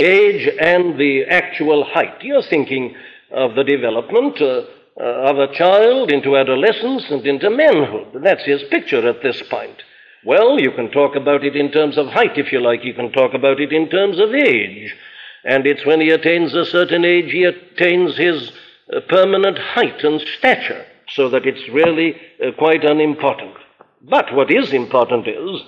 age 0.01 0.49
and 0.59 0.99
the 0.99 1.25
actual 1.29 1.83
height. 1.83 2.23
You're 2.23 2.41
thinking 2.41 2.95
of 3.31 3.53
the 3.53 3.63
development 3.63 4.41
uh, 4.41 4.63
uh, 4.99 5.03
of 5.03 5.37
a 5.37 5.53
child 5.53 6.11
into 6.11 6.37
adolescence 6.37 7.05
and 7.11 7.23
into 7.27 7.51
manhood. 7.51 8.23
That's 8.23 8.43
his 8.45 8.63
picture 8.63 9.07
at 9.07 9.21
this 9.21 9.41
point. 9.49 9.83
Well, 10.25 10.59
you 10.59 10.71
can 10.71 10.89
talk 10.89 11.15
about 11.15 11.43
it 11.43 11.55
in 11.55 11.71
terms 11.71 11.97
of 11.97 12.07
height, 12.07 12.37
if 12.37 12.51
you 12.51 12.61
like. 12.61 12.83
You 12.83 12.93
can 12.93 13.11
talk 13.11 13.33
about 13.33 13.59
it 13.59 13.73
in 13.73 13.89
terms 13.89 14.19
of 14.19 14.33
age. 14.33 14.95
And 15.43 15.67
it's 15.67 15.85
when 15.85 15.99
he 15.99 16.09
attains 16.09 16.53
a 16.53 16.65
certain 16.65 17.03
age, 17.03 17.31
he 17.31 17.43
attains 17.43 18.15
his 18.15 18.51
uh, 18.93 19.01
permanent 19.09 19.57
height 19.57 20.01
and 20.03 20.21
stature, 20.37 20.85
so 21.09 21.29
that 21.29 21.45
it's 21.45 21.67
really 21.69 22.15
uh, 22.41 22.51
quite 22.57 22.85
unimportant. 22.85 23.55
But 24.01 24.33
what 24.33 24.49
is 24.49 24.71
important 24.71 25.27
is 25.27 25.61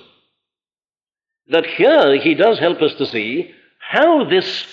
that 1.49 1.65
here 1.65 2.19
he 2.21 2.33
does 2.33 2.57
help 2.59 2.81
us 2.81 2.93
to 2.95 3.05
see 3.05 3.51
how 3.79 4.23
this 4.23 4.65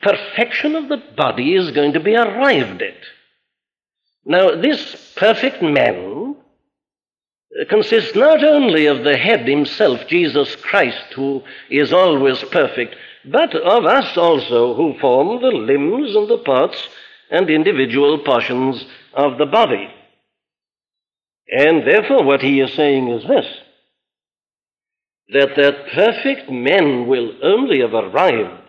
perfection 0.00 0.74
of 0.74 0.88
the 0.88 1.00
body 1.16 1.54
is 1.54 1.70
going 1.70 1.92
to 1.92 2.00
be 2.00 2.16
arrived 2.16 2.82
at. 2.82 2.98
Now, 4.24 4.60
this 4.60 5.14
perfect 5.16 5.62
man 5.62 6.21
consists 7.68 8.14
not 8.14 8.42
only 8.42 8.86
of 8.86 9.04
the 9.04 9.16
head 9.16 9.46
himself, 9.46 10.06
Jesus 10.06 10.56
Christ, 10.56 11.12
who 11.14 11.42
is 11.70 11.92
always 11.92 12.42
perfect, 12.44 12.96
but 13.24 13.54
of 13.54 13.84
us 13.84 14.16
also, 14.16 14.74
who 14.74 14.98
form 14.98 15.40
the 15.40 15.48
limbs 15.48 16.16
and 16.16 16.28
the 16.28 16.38
parts 16.38 16.88
and 17.30 17.48
individual 17.50 18.18
portions 18.18 18.84
of 19.14 19.38
the 19.38 19.46
body. 19.46 19.88
And 21.48 21.86
therefore, 21.86 22.24
what 22.24 22.40
he 22.40 22.60
is 22.60 22.72
saying 22.74 23.08
is 23.08 23.26
this 23.28 23.46
that 25.28 25.56
that 25.56 25.86
perfect 25.94 26.50
man 26.50 27.06
will 27.06 27.32
only 27.42 27.80
have 27.80 27.94
arrived 27.94 28.60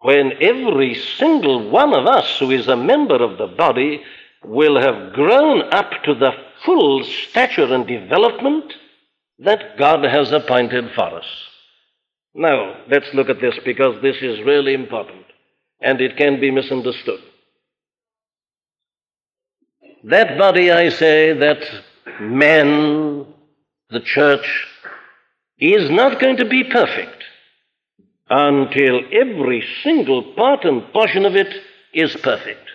when 0.00 0.32
every 0.40 0.94
single 0.94 1.70
one 1.70 1.94
of 1.94 2.06
us 2.06 2.38
who 2.38 2.50
is 2.50 2.68
a 2.68 2.76
member 2.76 3.22
of 3.22 3.38
the 3.38 3.46
body 3.46 4.02
will 4.44 4.80
have 4.80 5.12
grown 5.12 5.62
up 5.72 5.90
to 6.04 6.14
the 6.14 6.32
full 6.64 7.04
stature 7.04 7.72
and 7.74 7.86
development 7.86 8.72
that 9.38 9.76
God 9.78 10.04
has 10.04 10.32
appointed 10.32 10.90
for 10.94 11.18
us. 11.18 11.26
Now, 12.34 12.76
let's 12.88 13.12
look 13.12 13.28
at 13.28 13.40
this 13.40 13.58
because 13.64 14.00
this 14.00 14.16
is 14.22 14.44
really 14.44 14.74
important 14.74 15.24
and 15.80 16.00
it 16.00 16.16
can 16.16 16.40
be 16.40 16.50
misunderstood. 16.50 17.20
That 20.04 20.38
body, 20.38 20.70
I 20.70 20.88
say, 20.88 21.32
that 21.32 21.62
man, 22.20 23.26
the 23.90 24.00
church, 24.00 24.66
is 25.58 25.90
not 25.90 26.20
going 26.20 26.38
to 26.38 26.44
be 26.44 26.64
perfect 26.64 27.22
until 28.28 29.00
every 29.12 29.62
single 29.82 30.34
part 30.34 30.64
and 30.64 30.90
portion 30.92 31.26
of 31.26 31.36
it 31.36 31.54
is 31.92 32.16
perfect. 32.16 32.71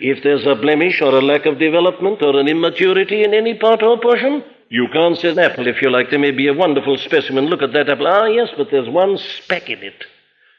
If 0.00 0.22
there's 0.22 0.46
a 0.46 0.54
blemish 0.54 1.00
or 1.02 1.14
a 1.14 1.20
lack 1.20 1.46
of 1.46 1.58
development 1.58 2.22
or 2.22 2.38
an 2.38 2.48
immaturity 2.48 3.24
in 3.24 3.34
any 3.34 3.54
part 3.54 3.82
or 3.82 3.98
portion, 4.00 4.44
you 4.68 4.86
can't 4.92 5.16
say 5.16 5.30
an 5.30 5.38
apple 5.38 5.66
if 5.66 5.82
you 5.82 5.90
like. 5.90 6.10
There 6.10 6.18
may 6.18 6.30
be 6.30 6.46
a 6.46 6.54
wonderful 6.54 6.98
specimen. 6.98 7.46
Look 7.46 7.62
at 7.62 7.72
that 7.72 7.88
apple. 7.88 8.06
Ah, 8.06 8.26
yes, 8.26 8.48
but 8.56 8.68
there's 8.70 8.88
one 8.88 9.18
speck 9.18 9.68
in 9.68 9.82
it. 9.82 10.04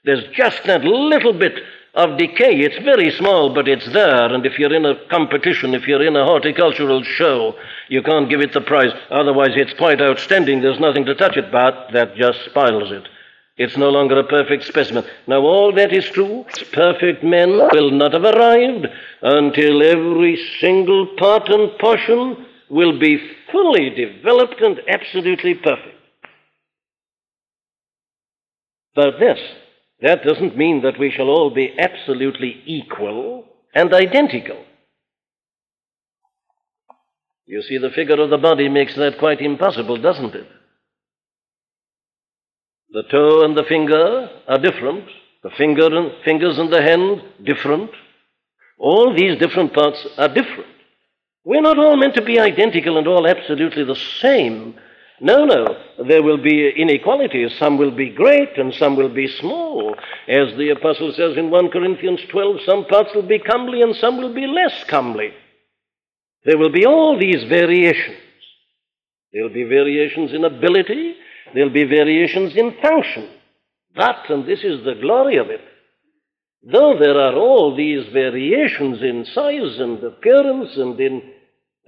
There's 0.04 0.26
just 0.34 0.64
that 0.66 0.84
little 0.84 1.34
bit 1.34 1.54
of 1.94 2.18
decay. 2.18 2.60
It's 2.62 2.78
very 2.84 3.12
small, 3.12 3.54
but 3.54 3.68
it's 3.68 3.92
there. 3.94 4.34
And 4.34 4.46
if 4.46 4.58
you're 4.58 4.74
in 4.74 4.86
a 4.86 4.96
competition, 5.10 5.74
if 5.74 5.88
you're 5.88 6.06
in 6.06 6.16
a 6.16 6.26
horticultural 6.26 7.04
show, 7.04 7.56
you 7.88 8.02
can't 8.02 8.30
give 8.30 8.42
it 8.42 8.54
the 8.54 8.62
prize. 8.62 8.92
Otherwise, 9.10 9.52
it's 9.56 9.74
quite 9.74 10.02
outstanding. 10.02 10.62
There's 10.62 10.80
nothing 10.80 11.06
to 11.06 11.16
touch 11.16 11.38
it, 11.38 11.52
but 11.52 11.90
that 11.94 12.16
just 12.16 12.46
spoils 12.46 12.92
it. 12.92 13.08
It's 13.60 13.76
no 13.76 13.90
longer 13.90 14.18
a 14.18 14.24
perfect 14.24 14.64
specimen. 14.64 15.04
Now, 15.28 15.42
all 15.42 15.74
that 15.74 15.92
is 15.92 16.06
true. 16.06 16.46
Perfect 16.72 17.26
men 17.26 17.50
will 17.74 17.92
not 17.92 18.14
have 18.14 18.24
arrived 18.24 18.88
until 19.22 19.84
every 19.84 20.40
single 20.62 21.08
part 21.18 21.50
and 21.50 21.78
portion 21.78 22.46
will 22.70 22.98
be 22.98 23.20
fully 23.52 23.90
developed 23.90 24.62
and 24.62 24.80
absolutely 24.88 25.56
perfect. 25.56 25.98
But 28.96 29.20
this, 29.20 29.40
that 30.04 30.24
doesn't 30.24 30.56
mean 30.56 30.84
that 30.84 30.98
we 30.98 31.12
shall 31.12 31.28
all 31.28 31.54
be 31.54 31.78
absolutely 31.78 32.64
equal 32.66 33.44
and 33.76 33.94
identical. 33.94 34.64
You 37.46 37.62
see, 37.62 37.78
the 37.78 37.90
figure 37.90 38.22
of 38.22 38.30
the 38.30 38.38
body 38.38 38.70
makes 38.70 38.96
that 38.96 39.20
quite 39.20 39.42
impossible, 39.42 39.98
doesn't 39.98 40.34
it? 40.34 40.48
The 42.92 43.04
toe 43.04 43.44
and 43.44 43.56
the 43.56 43.64
finger 43.64 44.30
are 44.48 44.58
different. 44.58 45.06
The 45.44 45.52
finger 45.52 45.86
and 45.86 46.12
fingers 46.26 46.58
and 46.58 46.72
the 46.72 46.82
hand 46.82 47.22
different. 47.44 47.92
All 48.78 49.16
these 49.16 49.38
different 49.38 49.74
parts 49.74 50.06
are 50.18 50.28
different. 50.28 50.70
We're 51.46 51.62
not 51.62 51.78
all 51.78 51.98
meant 51.98 52.16
to 52.16 52.24
be 52.24 52.40
identical 52.40 52.98
and 52.98 53.08
all 53.08 53.28
absolutely 53.28 53.84
the 53.84 53.96
same. 53.96 54.76
No, 55.22 55.46
no. 55.46 55.66
There 56.08 56.24
will 56.24 56.42
be 56.42 56.70
inequalities. 56.70 57.52
Some 57.60 57.78
will 57.78 57.92
be 57.92 58.10
great 58.10 58.58
and 58.58 58.74
some 58.74 58.96
will 58.96 59.14
be 59.14 59.28
small. 59.28 59.96
As 60.28 60.56
the 60.58 60.70
apostle 60.70 61.12
says 61.14 61.38
in 61.38 61.52
1 61.52 61.70
Corinthians 61.70 62.22
12, 62.30 62.62
some 62.66 62.86
parts 62.86 63.14
will 63.14 63.28
be 63.28 63.40
comely 63.40 63.82
and 63.82 63.96
some 63.96 64.18
will 64.18 64.34
be 64.34 64.48
less 64.48 64.84
comely. 64.86 65.34
There 66.46 66.58
will 66.58 66.72
be 66.72 66.86
all 66.86 67.20
these 67.20 67.44
variations. 67.44 68.18
There 69.34 69.44
will 69.44 69.54
be 69.54 69.66
variations 69.66 70.34
in 70.34 70.46
ability, 70.46 71.16
There'll 71.54 71.74
be 71.74 71.86
variations 71.86 72.56
in 72.56 72.76
function. 72.82 73.30
That, 73.96 74.30
and 74.30 74.48
this 74.48 74.60
is 74.64 74.84
the 74.84 74.96
glory 75.02 75.38
of 75.38 75.50
it, 75.50 75.62
though 76.64 76.96
there 77.00 77.20
are 77.20 77.36
all 77.36 77.76
these 77.76 78.12
variations 78.14 79.02
in 79.02 79.26
size 79.26 79.80
and 79.80 80.04
appearance 80.04 80.78
and 80.78 81.00
in 81.00 81.22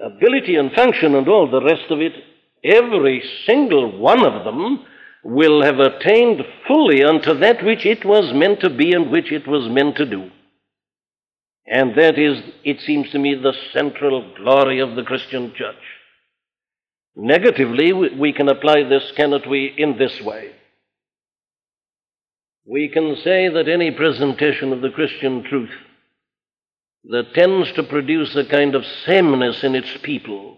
ability 0.03 0.55
and 0.55 0.71
function 0.71 1.15
and 1.15 1.27
all 1.27 1.49
the 1.49 1.61
rest 1.61 1.91
of 1.91 1.99
it, 2.01 2.13
every 2.63 3.23
single 3.45 3.97
one 3.99 4.25
of 4.25 4.43
them 4.43 4.85
will 5.23 5.63
have 5.63 5.79
attained 5.79 6.41
fully 6.67 7.03
unto 7.03 7.37
that 7.37 7.63
which 7.63 7.85
it 7.85 8.03
was 8.03 8.33
meant 8.33 8.59
to 8.61 8.69
be 8.69 8.91
and 8.93 9.11
which 9.11 9.31
it 9.31 9.47
was 9.47 9.69
meant 9.69 9.95
to 9.97 10.05
do. 10.05 10.31
And 11.67 11.95
that 11.95 12.17
is, 12.17 12.41
it 12.63 12.81
seems 12.81 13.11
to 13.11 13.19
me, 13.19 13.35
the 13.35 13.53
central 13.71 14.33
glory 14.35 14.79
of 14.79 14.95
the 14.95 15.03
Christian 15.03 15.53
church. 15.55 15.75
Negatively, 17.15 17.91
we 17.91 18.33
can 18.33 18.47
apply 18.47 18.83
this, 18.83 19.11
cannot 19.15 19.47
we, 19.49 19.73
in 19.77 19.97
this 19.97 20.21
way? 20.21 20.51
We 22.65 22.89
can 22.89 23.15
say 23.23 23.49
that 23.49 23.67
any 23.67 23.91
presentation 23.91 24.71
of 24.71 24.81
the 24.81 24.91
Christian 24.91 25.43
truth 25.43 25.71
that 27.05 27.33
tends 27.33 27.71
to 27.73 27.83
produce 27.83 28.35
a 28.35 28.45
kind 28.45 28.75
of 28.75 28.85
sameness 29.05 29.63
in 29.63 29.75
its 29.75 29.97
people 30.03 30.57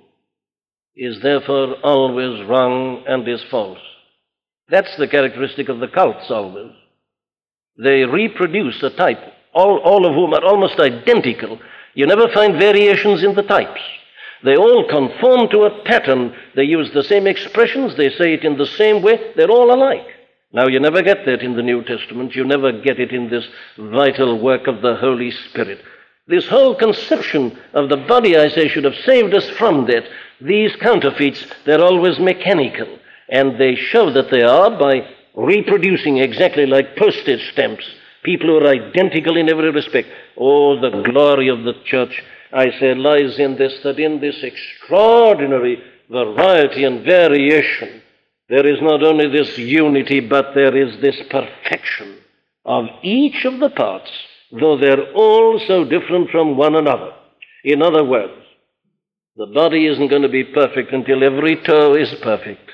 is 0.95 1.22
therefore 1.22 1.75
always 1.83 2.45
wrong 2.45 3.03
and 3.07 3.27
is 3.27 3.43
false. 3.50 3.79
That's 4.69 4.95
the 4.98 5.07
characteristic 5.07 5.69
of 5.69 5.79
the 5.79 5.88
cults 5.88 6.29
always. 6.29 6.72
They 7.77 8.03
reproduce 8.03 8.83
a 8.83 8.91
type, 8.91 9.19
all, 9.53 9.79
all 9.79 10.05
of 10.05 10.13
whom 10.13 10.33
are 10.33 10.45
almost 10.45 10.79
identical. 10.79 11.60
You 11.95 12.05
never 12.05 12.27
find 12.33 12.60
variations 12.60 13.24
in 13.24 13.33
the 13.33 13.43
types. 13.43 13.81
They 14.44 14.56
all 14.56 14.88
conform 14.88 15.50
to 15.50 15.64
a 15.64 15.84
pattern. 15.84 16.36
They 16.56 16.64
use 16.64 16.92
the 16.94 17.04
same 17.04 17.28
expressions, 17.28 17.96
they 17.96 18.10
say 18.10 18.34
it 18.34 18.44
in 18.44 18.58
the 18.58 18.66
same 18.66 19.02
way, 19.02 19.34
they're 19.36 19.52
all 19.52 19.74
alike. 19.74 20.06
Now, 20.52 20.68
you 20.68 20.80
never 20.80 21.02
get 21.02 21.26
that 21.26 21.42
in 21.42 21.56
the 21.56 21.64
New 21.64 21.84
Testament. 21.84 22.36
You 22.36 22.44
never 22.44 22.72
get 22.72 23.00
it 23.00 23.12
in 23.12 23.30
this 23.30 23.46
vital 23.78 24.40
work 24.40 24.68
of 24.68 24.82
the 24.82 24.96
Holy 24.96 25.32
Spirit. 25.32 25.82
This 26.28 26.48
whole 26.48 26.76
conception 26.76 27.58
of 27.74 27.90
the 27.90 27.98
body, 27.98 28.38
I 28.38 28.50
say, 28.50 28.68
should 28.68 28.84
have 28.84 28.96
saved 29.04 29.34
us 29.34 29.50
from 29.50 29.88
that. 29.88 30.04
These 30.40 30.76
counterfeits, 30.76 31.46
they're 31.66 31.84
always 31.84 32.20
mechanical, 32.20 33.00
and 33.30 33.60
they 33.60 33.76
show 33.76 34.12
that 34.12 34.30
they 34.30 34.44
are 34.44 34.70
by 34.70 35.08
reproducing 35.36 36.18
exactly 36.18 36.68
like 36.68 36.98
postage 36.98 37.52
stamps 37.52 37.86
people 38.24 38.48
who 38.48 38.58
are 38.58 38.70
identical 38.70 39.38
in 39.38 39.50
every 39.50 39.70
respect. 39.72 40.08
Oh, 40.38 40.80
the 40.80 41.04
glory 41.04 41.50
of 41.50 41.64
the 41.64 41.74
church, 41.86 42.24
I 42.53 42.72
say, 42.79 42.93
lies 42.93 43.39
in 43.39 43.57
this 43.57 43.81
that 43.83 44.00
in 44.00 44.19
this 44.19 44.43
extraordinary 44.43 45.81
variety 46.10 46.83
and 46.83 47.03
variation, 47.03 48.01
there 48.50 48.67
is 48.67 48.81
not 48.81 49.03
only 49.03 49.29
this 49.29 49.57
unity, 49.57 50.19
but 50.19 50.53
there 50.53 50.75
is 50.75 51.01
this 51.01 51.19
perfection 51.29 52.17
of 52.65 52.86
each 53.01 53.45
of 53.45 53.60
the 53.60 53.69
parts 53.69 54.12
though 54.60 54.77
they're 54.77 55.12
all 55.13 55.60
so 55.67 55.83
different 55.83 56.29
from 56.29 56.57
one 56.57 56.75
another. 56.75 57.12
In 57.63 57.81
other 57.81 58.03
words, 58.03 58.33
the 59.36 59.48
body 59.48 59.88
isn't 59.88 60.10
going 60.10 60.22
to 60.22 60.29
be 60.29 60.43
perfect 60.43 60.93
until 60.93 61.24
every 61.24 61.55
toe 61.63 61.95
is 61.95 62.13
perfect. 62.22 62.69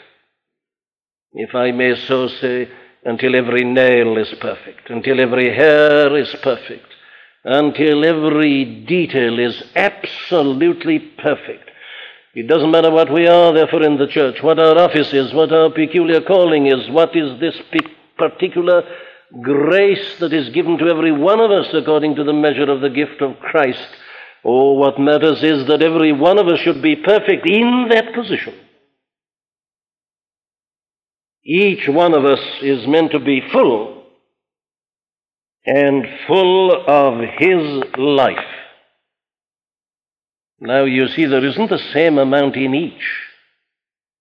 If 1.33 1.55
I 1.55 1.71
may 1.71 1.95
so 1.95 2.27
say, 2.27 2.69
until 3.05 3.36
every 3.36 3.63
nail 3.63 4.17
is 4.17 4.33
perfect, 4.41 4.89
until 4.89 5.21
every 5.21 5.55
hair 5.55 6.17
is 6.17 6.36
perfect, 6.43 6.88
until 7.50 8.06
every 8.06 8.86
detail 8.86 9.39
is 9.39 9.63
absolutely 9.75 11.00
perfect. 11.00 11.68
It 12.36 12.48
doesn't 12.48 12.70
matter 12.70 12.91
what 12.91 13.12
we 13.12 13.25
are, 13.25 13.51
therefore, 13.51 13.82
in 13.82 13.98
the 13.98 14.06
church, 14.06 14.44
what 14.44 14.60
our 14.60 14.77
office 14.77 15.12
is, 15.13 15.34
what 15.34 15.51
our 15.51 15.72
peculiar 15.72 16.22
calling 16.22 16.68
is, 16.68 16.88
what 16.91 17.15
is 17.15 17.39
this 17.39 17.60
particular 18.20 18.84
grace 19.41 20.20
that 20.20 20.32
is 20.32 20.53
given 20.53 20.77
to 20.77 20.89
every 20.89 21.12
one 21.12 21.39
of 21.39 21.50
us 21.50 21.65
according 21.74 22.15
to 22.18 22.24
the 22.24 22.34
measure 22.34 22.70
of 22.70 22.82
the 22.82 22.89
gift 22.89 23.20
of 23.20 23.39
Christ. 23.39 23.88
Oh, 24.46 24.74
what 24.74 25.00
matters 25.00 25.41
is 25.41 25.65
that 25.70 25.82
every 25.82 26.12
one 26.12 26.38
of 26.38 26.48
us 26.48 26.60
should 26.60 26.84
be 26.84 26.98
perfect 26.98 27.50
in 27.50 27.88
that 27.89 28.13
position. 28.13 28.53
Each 31.44 31.88
one 31.88 32.13
of 32.13 32.25
us 32.25 32.39
is 32.62 32.86
meant 32.86 33.12
to 33.13 33.20
be 33.20 33.41
full 33.51 33.99
and 35.66 36.06
full 36.28 36.86
of 36.88 37.20
His 37.38 37.84
life. 37.98 38.38
Now 40.60 40.84
you 40.84 41.08
see, 41.08 41.25
there 41.25 41.46
isn't 41.46 41.70
the 41.70 41.82
same 41.94 42.18
amount 42.18 42.56
in 42.56 42.75
each, 42.75 43.04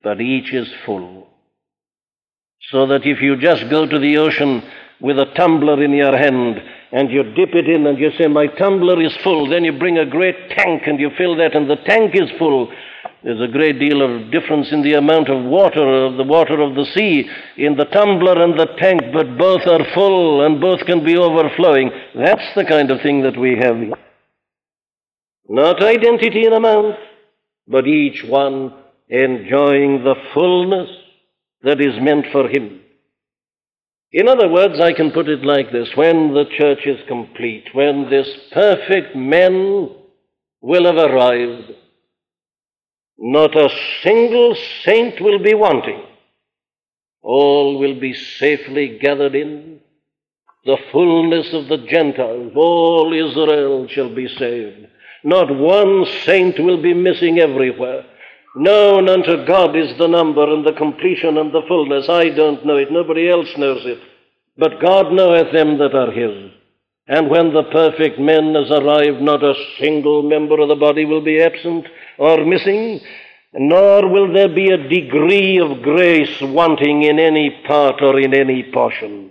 but 0.02 0.20
each 0.20 0.52
is 0.52 0.68
full. 0.86 1.26
So 2.70 2.86
that 2.86 3.06
if 3.06 3.20
you 3.20 3.36
just 3.36 3.70
go 3.70 3.86
to 3.86 3.98
the 3.98 4.18
ocean 4.18 4.62
with 5.00 5.18
a 5.18 5.32
tumbler 5.36 5.82
in 5.82 5.92
your 5.92 6.16
hand 6.16 6.60
and 6.92 7.10
you 7.10 7.22
dip 7.22 7.54
it 7.54 7.68
in 7.68 7.86
and 7.86 7.98
you 7.98 8.10
say, 8.18 8.26
My 8.26 8.46
tumbler 8.46 9.00
is 9.02 9.16
full. 9.18 9.48
Then 9.48 9.64
you 9.64 9.72
bring 9.72 9.98
a 9.98 10.06
great 10.06 10.50
tank 10.50 10.82
and 10.86 10.98
you 10.98 11.10
fill 11.16 11.36
that, 11.36 11.54
and 11.54 11.68
the 11.68 11.76
tank 11.76 12.14
is 12.14 12.30
full. 12.38 12.72
There's 13.22 13.40
a 13.40 13.52
great 13.52 13.80
deal 13.80 14.00
of 14.00 14.30
difference 14.30 14.70
in 14.70 14.82
the 14.82 14.94
amount 14.94 15.28
of 15.28 15.44
water, 15.44 16.04
of 16.06 16.16
the 16.16 16.24
water 16.24 16.60
of 16.60 16.76
the 16.76 16.84
sea, 16.84 17.28
in 17.56 17.76
the 17.76 17.86
tumbler 17.86 18.42
and 18.42 18.58
the 18.58 18.66
tank, 18.78 19.00
but 19.12 19.36
both 19.36 19.66
are 19.66 19.84
full 19.92 20.46
and 20.46 20.60
both 20.60 20.86
can 20.86 21.04
be 21.04 21.16
overflowing. 21.16 21.90
That's 22.14 22.54
the 22.54 22.64
kind 22.64 22.90
of 22.90 23.00
thing 23.00 23.22
that 23.22 23.36
we 23.36 23.56
have 23.56 23.76
here. 23.76 23.98
Not 25.48 25.82
identity 25.82 26.46
in 26.46 26.52
amount, 26.52 26.96
but 27.66 27.88
each 27.88 28.22
one 28.22 28.72
enjoying 29.08 30.04
the 30.04 30.14
fullness 30.32 30.90
that 31.62 31.80
is 31.80 32.00
meant 32.00 32.26
for 32.30 32.48
him. 32.48 32.80
In 34.12 34.28
other 34.28 34.48
words, 34.48 34.80
I 34.80 34.92
can 34.92 35.10
put 35.10 35.28
it 35.28 35.44
like 35.44 35.72
this 35.72 35.88
when 35.96 36.34
the 36.34 36.44
church 36.56 36.86
is 36.86 37.00
complete, 37.08 37.64
when 37.74 38.08
this 38.08 38.28
perfect 38.52 39.16
man 39.16 39.90
will 40.60 40.86
have 40.86 40.96
arrived, 40.96 41.72
not 43.18 43.56
a 43.56 43.68
single 44.02 44.56
saint 44.84 45.20
will 45.20 45.40
be 45.40 45.54
wanting. 45.54 46.02
All 47.22 47.78
will 47.78 47.98
be 47.98 48.14
safely 48.14 48.98
gathered 48.98 49.34
in. 49.34 49.80
The 50.64 50.76
fullness 50.92 51.52
of 51.52 51.68
the 51.68 51.78
Gentiles, 51.88 52.52
all 52.54 53.12
Israel 53.12 53.88
shall 53.88 54.14
be 54.14 54.28
saved. 54.28 54.86
Not 55.24 55.54
one 55.54 56.04
saint 56.24 56.58
will 56.58 56.80
be 56.80 56.94
missing 56.94 57.38
everywhere. 57.38 58.04
Known 58.54 59.08
unto 59.08 59.44
God 59.46 59.76
is 59.76 59.96
the 59.98 60.06
number 60.06 60.52
and 60.52 60.64
the 60.64 60.72
completion 60.72 61.38
and 61.38 61.52
the 61.52 61.62
fullness. 61.66 62.08
I 62.08 62.30
don't 62.30 62.64
know 62.64 62.76
it. 62.76 62.90
Nobody 62.90 63.28
else 63.28 63.48
knows 63.56 63.84
it. 63.84 63.98
But 64.56 64.80
God 64.80 65.12
knoweth 65.12 65.52
them 65.52 65.78
that 65.78 65.94
are 65.94 66.10
his. 66.10 66.52
And 67.06 67.30
when 67.30 67.52
the 67.52 67.64
perfect 67.64 68.18
man 68.18 68.54
has 68.54 68.70
arrived, 68.70 69.22
not 69.22 69.42
a 69.42 69.54
single 69.80 70.22
member 70.22 70.60
of 70.60 70.68
the 70.68 70.76
body 70.76 71.04
will 71.04 71.22
be 71.22 71.40
absent 71.40 71.86
or 72.18 72.44
missing, 72.44 73.00
nor 73.54 74.08
will 74.08 74.32
there 74.32 74.48
be 74.48 74.70
a 74.70 74.88
degree 74.88 75.58
of 75.58 75.82
grace 75.82 76.40
wanting 76.40 77.02
in 77.02 77.18
any 77.18 77.62
part 77.66 78.02
or 78.02 78.18
in 78.18 78.34
any 78.34 78.70
portion. 78.72 79.30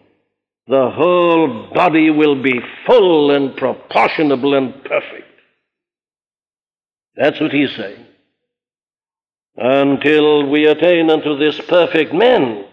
The 0.67 0.89
whole 0.89 1.71
body 1.73 2.09
will 2.09 2.41
be 2.41 2.59
full 2.85 3.31
and 3.31 3.55
proportionable 3.55 4.53
and 4.55 4.83
perfect. 4.83 5.27
That's 7.15 7.39
what 7.39 7.51
he's 7.51 7.75
saying 7.75 8.05
until 9.57 10.47
we 10.49 10.67
attain 10.67 11.09
unto 11.09 11.37
this 11.37 11.59
perfect 11.61 12.13
man, 12.13 12.65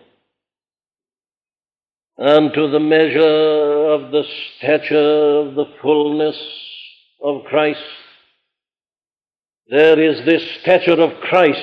unto 2.19 2.71
the 2.71 2.81
measure 2.81 3.91
of 3.95 4.11
the 4.13 4.25
stature 4.57 5.39
of 5.39 5.55
the 5.55 5.65
fullness 5.81 6.39
of 7.23 7.45
Christ. 7.45 7.81
There 9.69 9.99
is 9.99 10.25
this 10.27 10.43
stature 10.61 11.01
of 11.01 11.21
Christ, 11.21 11.63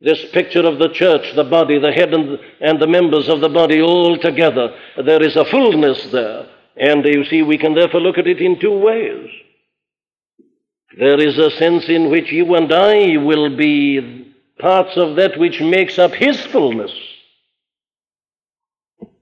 this 0.00 0.24
picture 0.32 0.66
of 0.66 0.78
the 0.78 0.88
church, 0.88 1.34
the 1.36 1.44
body, 1.44 1.78
the 1.78 1.92
head, 1.92 2.14
and, 2.14 2.38
and 2.60 2.80
the 2.80 2.86
members 2.86 3.28
of 3.28 3.40
the 3.40 3.48
body 3.48 3.82
all 3.82 4.16
together. 4.18 4.74
There 5.04 5.22
is 5.22 5.36
a 5.36 5.44
fullness 5.44 6.04
there. 6.10 6.48
And 6.76 7.04
you 7.04 7.24
see, 7.26 7.42
we 7.42 7.58
can 7.58 7.74
therefore 7.74 8.00
look 8.00 8.16
at 8.16 8.26
it 8.26 8.40
in 8.40 8.58
two 8.58 8.78
ways. 8.78 9.28
There 10.98 11.20
is 11.20 11.38
a 11.38 11.50
sense 11.50 11.88
in 11.88 12.10
which 12.10 12.32
you 12.32 12.54
and 12.54 12.72
I 12.72 13.18
will 13.18 13.56
be 13.56 14.34
parts 14.58 14.96
of 14.96 15.16
that 15.16 15.38
which 15.38 15.60
makes 15.60 15.98
up 15.98 16.12
His 16.12 16.40
fullness. 16.46 16.92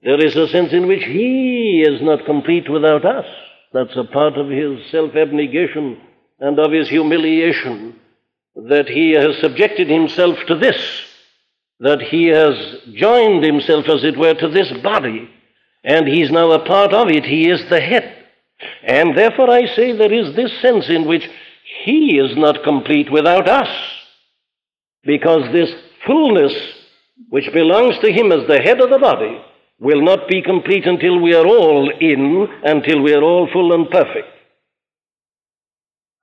There 0.03 0.23
is 0.23 0.35
a 0.35 0.47
sense 0.47 0.71
in 0.73 0.87
which 0.87 1.03
He 1.03 1.83
is 1.85 2.01
not 2.01 2.25
complete 2.25 2.69
without 2.69 3.05
us. 3.05 3.25
That's 3.73 3.95
a 3.95 4.03
part 4.03 4.37
of 4.37 4.49
His 4.49 4.79
self 4.91 5.15
abnegation 5.15 6.01
and 6.41 6.59
of 6.59 6.71
His 6.71 6.89
humiliation, 6.89 7.99
that 8.55 8.89
He 8.89 9.11
has 9.11 9.37
subjected 9.39 9.89
Himself 9.89 10.37
to 10.47 10.57
this, 10.57 10.75
that 11.79 12.01
He 12.01 12.27
has 12.27 12.55
joined 12.93 13.45
Himself, 13.45 13.87
as 13.87 14.03
it 14.03 14.17
were, 14.17 14.33
to 14.33 14.49
this 14.49 14.71
body, 14.83 15.29
and 15.83 16.07
He's 16.07 16.31
now 16.31 16.51
a 16.51 16.65
part 16.65 16.93
of 16.93 17.07
it. 17.09 17.23
He 17.23 17.49
is 17.49 17.69
the 17.69 17.79
head. 17.79 18.17
And 18.83 19.17
therefore 19.17 19.49
I 19.49 19.67
say 19.67 19.91
there 19.91 20.11
is 20.13 20.35
this 20.35 20.51
sense 20.61 20.89
in 20.89 21.07
which 21.07 21.29
He 21.85 22.17
is 22.17 22.35
not 22.35 22.63
complete 22.63 23.11
without 23.11 23.47
us. 23.47 23.69
Because 25.03 25.51
this 25.51 25.71
fullness, 26.05 26.53
which 27.29 27.51
belongs 27.53 27.97
to 27.99 28.11
Him 28.11 28.31
as 28.31 28.47
the 28.47 28.61
head 28.61 28.81
of 28.81 28.89
the 28.89 28.99
body, 28.99 29.41
will 29.79 30.01
not 30.03 30.27
be 30.27 30.41
complete 30.41 30.85
until 30.85 31.19
we 31.19 31.33
are 31.33 31.45
all 31.45 31.91
in, 31.99 32.47
until 32.63 33.01
we 33.01 33.13
are 33.13 33.23
all 33.23 33.47
full 33.51 33.73
and 33.73 33.89
perfect. 33.89 34.27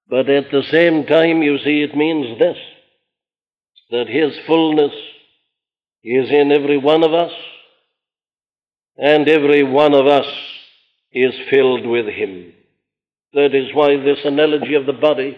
But 0.09 0.29
at 0.31 0.51
the 0.51 0.63
same 0.71 1.05
time, 1.05 1.43
you 1.43 1.59
see, 1.59 1.83
it 1.83 1.97
means 1.97 2.39
this 2.39 2.57
that 3.91 4.07
His 4.07 4.37
fullness 4.47 4.93
is 6.05 6.31
in 6.31 6.53
every 6.53 6.77
one 6.77 7.03
of 7.03 7.15
us, 7.15 7.33
and 8.97 9.29
every 9.29 9.63
one 9.63 9.95
of 9.95 10.07
us 10.07 10.27
is 11.13 11.33
filled 11.51 11.87
with 11.87 12.07
Him. 12.07 12.53
That 13.33 13.55
is 13.55 13.75
why 13.75 13.97
this 13.97 14.19
analogy 14.25 14.75
of 14.75 14.87
the 14.87 14.93
body 14.93 15.37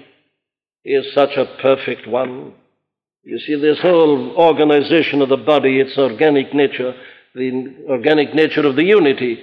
is 0.85 1.13
such 1.15 1.37
a 1.37 1.57
perfect 1.61 2.07
one. 2.09 2.55
You 3.23 3.39
see, 3.39 3.55
this 3.61 3.79
whole 3.81 4.37
organization 4.37 5.21
of 5.23 5.29
the 5.29 5.37
body, 5.37 5.81
its 5.81 5.97
organic 5.99 6.55
nature, 6.55 6.95
the 7.35 7.85
organic 7.89 8.35
nature 8.35 8.67
of 8.67 8.77
the 8.77 8.85
unity, 8.85 9.39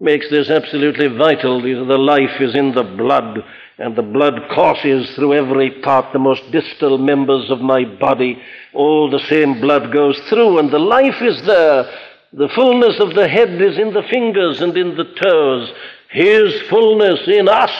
makes 0.00 0.28
this 0.30 0.50
absolutely 0.50 1.08
vital. 1.08 1.60
The 1.60 1.98
life 1.98 2.40
is 2.40 2.56
in 2.56 2.74
the 2.74 2.82
blood, 2.82 3.38
and 3.78 3.96
the 3.96 4.02
blood 4.02 4.34
courses 4.54 5.10
through 5.14 5.34
every 5.34 5.80
part, 5.82 6.12
the 6.12 6.18
most 6.18 6.42
distal 6.52 6.96
members 6.98 7.50
of 7.50 7.60
my 7.60 7.84
body. 7.84 8.40
All 8.72 9.10
the 9.10 9.24
same 9.28 9.60
blood 9.60 9.92
goes 9.92 10.18
through, 10.28 10.58
and 10.58 10.70
the 10.70 10.78
life 10.78 11.20
is 11.20 11.44
there. 11.44 11.84
The 12.32 12.48
fullness 12.54 13.00
of 13.00 13.14
the 13.14 13.28
head 13.28 13.60
is 13.60 13.78
in 13.78 13.92
the 13.92 14.04
fingers 14.10 14.60
and 14.60 14.76
in 14.76 14.96
the 14.96 15.04
toes. 15.04 15.72
His 16.10 16.62
fullness 16.68 17.20
in 17.26 17.48
us. 17.48 17.72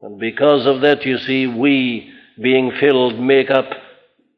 And 0.00 0.18
because 0.18 0.66
of 0.66 0.80
that, 0.82 1.04
you 1.04 1.18
see, 1.18 1.46
we, 1.46 2.12
being 2.40 2.72
filled, 2.80 3.18
make 3.20 3.50
up 3.50 3.70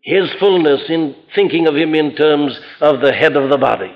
His 0.03 0.31
fullness 0.38 0.83
in 0.88 1.14
thinking 1.35 1.67
of 1.67 1.75
Him 1.75 1.95
in 1.95 2.14
terms 2.14 2.59
of 2.81 3.01
the 3.01 3.12
head 3.12 3.37
of 3.37 3.51
the 3.51 3.59
body. 3.59 3.93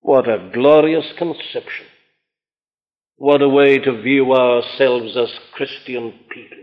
What 0.00 0.28
a 0.28 0.50
glorious 0.52 1.06
conception. 1.18 1.86
What 3.18 3.40
a 3.40 3.48
way 3.48 3.78
to 3.78 4.02
view 4.02 4.34
ourselves 4.34 5.16
as 5.16 5.32
Christian 5.52 6.12
people. 6.28 6.58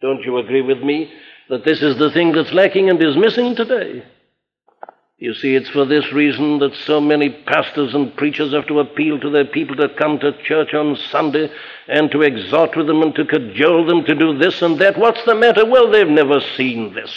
Don't 0.00 0.24
you 0.24 0.38
agree 0.38 0.62
with 0.62 0.82
me 0.82 1.12
that 1.48 1.64
this 1.64 1.82
is 1.82 1.98
the 1.98 2.10
thing 2.10 2.32
that's 2.32 2.52
lacking 2.52 2.90
and 2.90 3.02
is 3.02 3.16
missing 3.16 3.54
today? 3.54 4.04
You 5.18 5.34
see, 5.34 5.54
it's 5.54 5.70
for 5.70 5.84
this 5.84 6.12
reason 6.12 6.58
that 6.60 6.74
so 6.84 7.00
many 7.00 7.28
pastors 7.28 7.94
and 7.94 8.16
preachers 8.16 8.52
have 8.52 8.66
to 8.68 8.80
appeal 8.80 9.18
to 9.20 9.30
their 9.30 9.44
people 9.44 9.76
to 9.76 9.88
come 9.88 10.18
to 10.20 10.40
church 10.44 10.74
on 10.74 10.96
Sunday 11.10 11.50
and 11.88 12.10
to 12.10 12.22
exhort 12.22 12.76
with 12.76 12.86
them 12.86 13.02
and 13.02 13.14
to 13.14 13.24
cajole 13.24 13.86
them 13.86 14.04
to 14.04 14.14
do 14.14 14.36
this 14.38 14.62
and 14.62 14.78
that. 14.80 14.98
What's 14.98 15.24
the 15.26 15.34
matter? 15.34 15.64
Well, 15.64 15.90
they've 15.90 16.08
never 16.08 16.40
seen 16.56 16.94
this. 16.94 17.10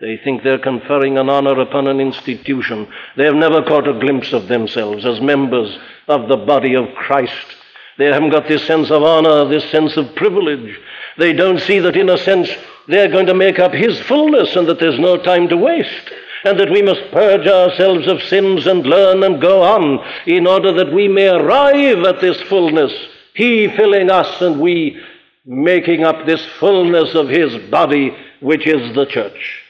They 0.00 0.16
think 0.16 0.42
they're 0.42 0.58
conferring 0.58 1.16
an 1.16 1.28
honor 1.28 1.60
upon 1.60 1.86
an 1.86 2.00
institution. 2.00 2.88
They 3.16 3.24
have 3.24 3.36
never 3.36 3.62
caught 3.62 3.86
a 3.86 3.98
glimpse 4.00 4.32
of 4.32 4.48
themselves 4.48 5.04
as 5.04 5.20
members 5.20 5.78
of 6.08 6.28
the 6.28 6.38
body 6.38 6.74
of 6.74 6.92
Christ. 6.96 7.56
They 7.98 8.06
haven't 8.06 8.30
got 8.30 8.48
this 8.48 8.64
sense 8.66 8.90
of 8.90 9.02
honor, 9.02 9.44
this 9.46 9.70
sense 9.70 9.96
of 9.96 10.14
privilege. 10.14 10.78
They 11.18 11.32
don't 11.32 11.60
see 11.60 11.78
that, 11.80 11.96
in 11.96 12.08
a 12.08 12.18
sense, 12.18 12.48
they're 12.88 13.10
going 13.10 13.26
to 13.26 13.34
make 13.34 13.58
up 13.58 13.72
His 13.72 14.00
fullness 14.00 14.56
and 14.56 14.66
that 14.68 14.80
there's 14.80 14.98
no 14.98 15.16
time 15.16 15.48
to 15.48 15.56
waste 15.56 16.10
and 16.44 16.58
that 16.58 16.70
we 16.70 16.82
must 16.82 17.10
purge 17.12 17.46
ourselves 17.46 18.06
of 18.08 18.22
sins 18.22 18.66
and 18.66 18.84
learn 18.84 19.22
and 19.22 19.40
go 19.40 19.62
on 19.62 20.04
in 20.26 20.46
order 20.46 20.72
that 20.72 20.92
we 20.92 21.08
may 21.08 21.28
arrive 21.28 22.04
at 22.04 22.20
this 22.20 22.40
fullness, 22.42 22.92
He 23.34 23.68
filling 23.68 24.10
us 24.10 24.40
and 24.40 24.60
we 24.60 25.00
making 25.44 26.04
up 26.04 26.26
this 26.26 26.44
fullness 26.58 27.14
of 27.14 27.28
His 27.28 27.56
body, 27.70 28.16
which 28.40 28.66
is 28.66 28.94
the 28.94 29.06
church. 29.06 29.62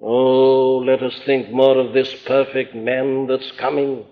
Oh, 0.00 0.78
let 0.78 1.02
us 1.02 1.18
think 1.24 1.50
more 1.50 1.78
of 1.78 1.92
this 1.92 2.14
perfect 2.24 2.74
man 2.74 3.26
that's 3.26 3.50
coming. 3.52 4.04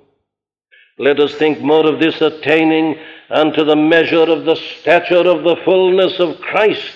Let 0.99 1.21
us 1.21 1.35
think 1.35 1.61
more 1.61 1.87
of 1.87 1.99
this 2.01 2.21
attaining 2.21 2.99
unto 3.31 3.65
the 3.65 3.77
measure 3.77 4.23
of 4.23 4.45
the 4.45 4.57
stature 4.57 5.29
of 5.29 5.43
the 5.43 5.57
fullness 5.65 6.19
of 6.21 6.41
Christ 6.41 6.93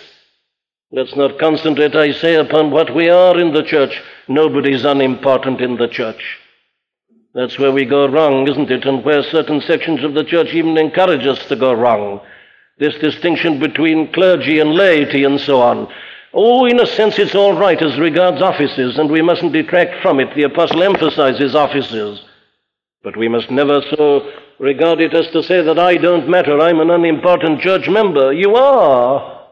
Let's 0.91 1.15
not 1.15 1.39
concentrate, 1.39 1.95
I 1.95 2.13
say, 2.13 2.37
upon 2.37 2.71
what 2.71 2.95
we 2.95 3.11
are 3.11 3.39
in 3.39 3.53
the 3.53 3.63
church. 3.63 4.01
Nobody's 4.27 4.87
unimportant 4.87 5.61
in 5.61 5.77
the 5.77 5.87
church. 5.87 6.39
That's 7.35 7.59
where 7.59 7.73
we 7.73 7.85
go 7.85 8.09
wrong, 8.09 8.49
isn't 8.49 8.71
it? 8.71 8.87
And 8.87 9.05
where 9.05 9.23
certain 9.23 9.61
sections 9.61 10.03
of 10.03 10.15
the 10.15 10.25
church 10.25 10.49
even 10.55 10.79
encourage 10.79 11.27
us 11.27 11.47
to 11.49 11.57
go 11.57 11.75
wrong. 11.75 12.23
This 12.79 12.95
distinction 12.95 13.61
between 13.61 14.13
clergy 14.15 14.61
and 14.61 14.73
laity 14.73 15.25
and 15.25 15.39
so 15.39 15.61
on. 15.61 15.93
Oh, 16.33 16.65
in 16.65 16.81
a 16.81 16.87
sense, 16.87 17.19
it's 17.19 17.35
all 17.35 17.59
right 17.59 17.81
as 17.83 17.99
regards 17.99 18.41
offices, 18.41 18.97
and 18.97 19.11
we 19.11 19.21
mustn't 19.21 19.53
detract 19.53 20.01
from 20.01 20.21
it. 20.21 20.35
The 20.35 20.45
apostle 20.45 20.83
emphasizes 20.83 21.55
offices. 21.55 22.23
But 23.03 23.17
we 23.17 23.29
must 23.29 23.51
never 23.51 23.81
so 23.97 24.31
regard 24.59 25.01
it 25.01 25.15
as 25.15 25.29
to 25.29 25.43
say 25.43 25.63
that 25.63 25.79
I 25.79 25.97
don't 25.97 26.29
matter, 26.29 26.61
I'm 26.61 26.81
an 26.81 26.91
unimportant 26.91 27.61
church 27.61 27.89
member. 27.89 28.33
You 28.33 28.57
are. 28.57 29.47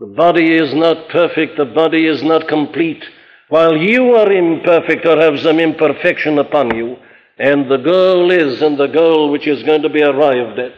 The 0.00 0.06
body 0.06 0.56
is 0.56 0.74
not 0.74 1.08
perfect, 1.10 1.56
the 1.56 1.64
body 1.64 2.06
is 2.06 2.22
not 2.24 2.48
complete, 2.48 3.04
while 3.48 3.76
you 3.76 4.16
are 4.16 4.32
imperfect 4.32 5.06
or 5.06 5.20
have 5.20 5.38
some 5.38 5.60
imperfection 5.60 6.38
upon 6.38 6.74
you. 6.74 6.96
And 7.38 7.70
the 7.70 7.76
goal 7.76 8.30
is, 8.32 8.60
and 8.62 8.76
the 8.78 8.88
goal 8.88 9.30
which 9.30 9.46
is 9.46 9.62
going 9.62 9.82
to 9.82 9.88
be 9.88 10.02
arrived 10.02 10.58
at, 10.58 10.74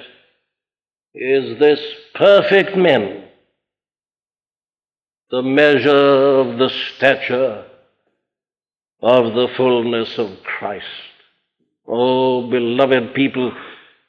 is 1.15 1.59
this 1.59 1.81
perfect 2.15 2.77
man, 2.77 3.25
the 5.31 5.43
measure 5.43 5.91
of 5.91 6.59
the 6.59 6.69
stature 6.69 7.65
of 9.05 9.35
the 9.35 9.49
fullness 9.57 10.19
of 10.19 10.43
Christ. 10.43 10.87
Oh, 11.87 12.51
beloved 12.51 13.15
people, 13.15 13.53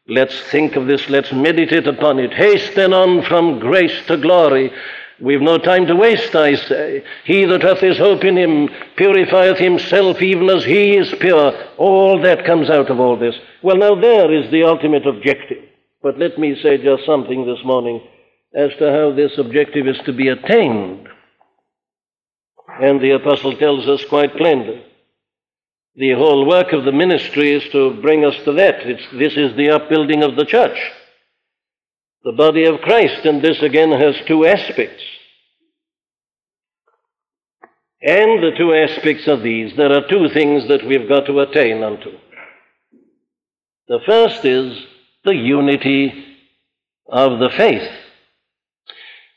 let's 0.07 0.39
think 0.49 0.75
of 0.75 0.87
this, 0.87 1.09
let's 1.09 1.31
meditate 1.31 1.85
upon 1.85 2.19
it. 2.19 2.33
Hasten 2.33 2.93
on 2.93 3.21
from 3.23 3.59
grace 3.59 4.05
to 4.07 4.17
glory 4.17 4.71
We've 5.19 5.41
no 5.41 5.57
time 5.57 5.87
to 5.87 5.95
waste, 5.95 6.35
I 6.35 6.55
say. 6.55 7.03
He 7.23 7.45
that 7.45 7.61
hath 7.61 7.79
his 7.79 7.97
hope 7.97 8.25
in 8.25 8.37
him 8.37 8.69
purifieth 8.97 9.57
himself 9.57 10.21
even 10.21 10.49
as 10.49 10.65
he 10.65 10.97
is 10.97 11.13
pure. 11.19 11.53
All 11.77 12.21
that 12.21 12.45
comes 12.45 12.69
out 12.69 12.89
of 12.89 12.99
all 12.99 13.17
this. 13.17 13.35
Well, 13.63 13.77
now 13.77 13.95
there 13.95 14.33
is 14.33 14.51
the 14.51 14.63
ultimate 14.63 15.07
objective. 15.07 15.63
But 16.03 16.19
let 16.19 16.37
me 16.37 16.55
say 16.61 16.77
just 16.77 17.05
something 17.05 17.45
this 17.45 17.63
morning 17.63 18.01
as 18.53 18.71
to 18.79 18.91
how 18.91 19.13
this 19.15 19.37
objective 19.37 19.87
is 19.87 19.97
to 20.05 20.11
be 20.11 20.27
attained. 20.27 21.07
And 22.81 22.99
the 22.99 23.11
apostle 23.11 23.55
tells 23.57 23.87
us 23.87 24.03
quite 24.05 24.35
plainly. 24.35 24.83
The 25.95 26.11
whole 26.11 26.45
work 26.45 26.73
of 26.73 26.83
the 26.83 26.91
ministry 26.91 27.53
is 27.53 27.63
to 27.71 28.01
bring 28.01 28.25
us 28.25 28.35
to 28.43 28.53
that. 28.53 28.85
It's, 28.85 29.03
this 29.13 29.37
is 29.37 29.55
the 29.55 29.69
upbuilding 29.69 30.23
of 30.23 30.35
the 30.35 30.45
church 30.45 30.77
the 32.25 32.31
body 32.31 32.65
of 32.65 32.81
Christ, 32.81 33.23
and 33.23 33.41
this 33.41 33.61
again 33.61 33.91
has 33.91 34.15
two 34.25 34.45
aspects. 34.47 35.03
And 38.01 38.43
the 38.43 38.51
two 38.57 38.73
aspects 38.73 39.27
of 39.27 39.43
these, 39.43 39.75
there 39.77 39.91
are 39.91 40.07
two 40.07 40.29
things 40.29 40.67
that 40.67 40.83
we've 40.85 41.07
got 41.07 41.27
to 41.27 41.39
attain 41.39 41.83
unto. 41.83 42.17
The 43.87 43.99
first 44.07 44.43
is 44.43 44.75
the 45.23 45.35
unity 45.35 46.25
of 47.07 47.39
the 47.39 47.51
faith. 47.55 47.87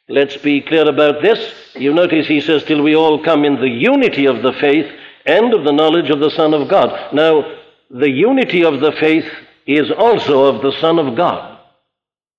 Let's 0.09 0.39
be 0.39 0.63
clear 0.63 0.89
about 0.89 1.21
this. 1.21 1.53
You 1.75 1.93
notice 1.93 2.27
he 2.27 2.41
says, 2.41 2.65
till 2.65 2.83
we 2.83 2.97
all 2.97 3.23
come 3.23 3.45
in 3.45 3.61
the 3.61 3.69
unity 3.69 4.27
of 4.27 4.43
the 4.43 4.55
faith 4.55 4.91
and 5.27 5.53
of 5.53 5.65
the 5.65 5.73
knowledge 5.73 6.09
of 6.09 6.21
the 6.21 6.31
Son 6.31 6.55
of 6.55 6.69
God. 6.69 7.15
Now, 7.15 7.57
the 7.91 8.11
unity 8.11 8.65
of 8.65 8.81
the 8.81 8.93
faith 8.93 9.31
is 9.67 9.91
also 9.91 10.45
of 10.45 10.63
the 10.63 10.73
Son 10.81 10.99
of 10.99 11.15
God. 11.15 11.59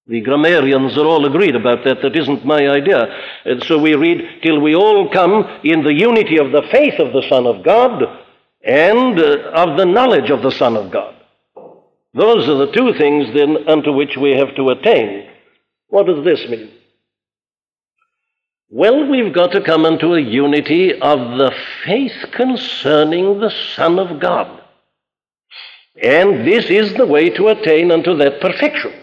The 0.07 0.21
grammarians 0.21 0.97
are 0.97 1.05
all 1.05 1.27
agreed 1.27 1.55
about 1.55 1.83
that. 1.83 2.01
That 2.01 2.15
isn't 2.15 2.43
my 2.43 2.67
idea. 2.67 3.15
And 3.45 3.63
so 3.63 3.77
we 3.77 3.93
read, 3.93 4.41
till 4.41 4.59
we 4.59 4.73
all 4.73 5.07
come 5.13 5.45
in 5.63 5.83
the 5.83 5.93
unity 5.93 6.39
of 6.39 6.51
the 6.51 6.63
faith 6.71 6.99
of 6.99 7.13
the 7.13 7.27
Son 7.29 7.45
of 7.45 7.63
God 7.63 8.01
and 8.63 9.19
uh, 9.19 9.51
of 9.53 9.77
the 9.77 9.85
knowledge 9.85 10.31
of 10.31 10.41
the 10.41 10.51
Son 10.51 10.75
of 10.75 10.91
God. 10.91 11.13
Those 12.15 12.49
are 12.49 12.65
the 12.65 12.71
two 12.71 12.93
things 12.97 13.31
then 13.35 13.69
unto 13.69 13.93
which 13.93 14.17
we 14.17 14.31
have 14.31 14.55
to 14.55 14.69
attain. 14.69 15.29
What 15.89 16.07
does 16.07 16.25
this 16.25 16.49
mean? 16.49 16.71
Well, 18.71 19.09
we've 19.09 19.33
got 19.33 19.51
to 19.53 19.61
come 19.61 19.85
into 19.85 20.13
a 20.13 20.21
unity 20.21 20.93
of 20.93 21.37
the 21.37 21.51
faith 21.83 22.25
concerning 22.31 23.39
the 23.39 23.51
Son 23.75 23.97
of 23.97 24.19
God. 24.19 24.61
And 26.01 26.47
this 26.47 26.65
is 26.69 26.93
the 26.93 27.07
way 27.07 27.29
to 27.31 27.47
attain 27.47 27.91
unto 27.91 28.15
that 28.17 28.39
perfection 28.39 28.93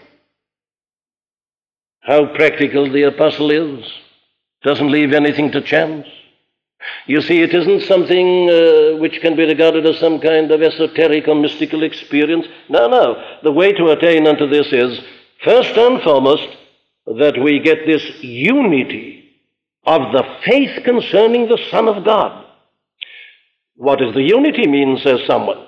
how 2.07 2.25
practical 2.33 2.89
the 2.89 3.03
apostle 3.03 3.51
is. 3.51 3.85
Doesn't 4.63 4.91
leave 4.91 5.11
anything 5.11 5.51
to 5.51 5.61
chance. 5.61 6.07
You 7.05 7.21
see, 7.21 7.41
it 7.41 7.53
isn't 7.53 7.81
something 7.81 8.49
uh, 8.49 8.97
which 8.97 9.19
can 9.19 9.35
be 9.35 9.45
regarded 9.45 9.85
as 9.85 9.99
some 9.99 10.21
kind 10.21 10.49
of 10.51 10.61
esoteric 10.61 11.27
or 11.27 11.35
mystical 11.35 11.83
experience. 11.83 12.47
No, 12.69 12.87
no. 12.87 13.21
The 13.43 13.51
way 13.51 13.73
to 13.73 13.89
attain 13.89 14.25
unto 14.25 14.47
this 14.47 14.67
is, 14.71 15.01
first 15.43 15.75
and 15.75 16.01
foremost, 16.01 16.47
that 17.07 17.41
we 17.43 17.59
get 17.59 17.85
this 17.85 18.03
unity 18.23 19.26
of 19.87 20.11
the 20.11 20.23
faith 20.45 20.83
concerning 20.83 21.47
the 21.47 21.59
Son 21.71 21.87
of 21.87 22.03
God. 22.03 22.45
What 23.75 23.99
does 23.99 24.13
the 24.13 24.21
unity 24.21 24.67
mean, 24.67 24.99
says 25.01 25.21
someone? 25.25 25.65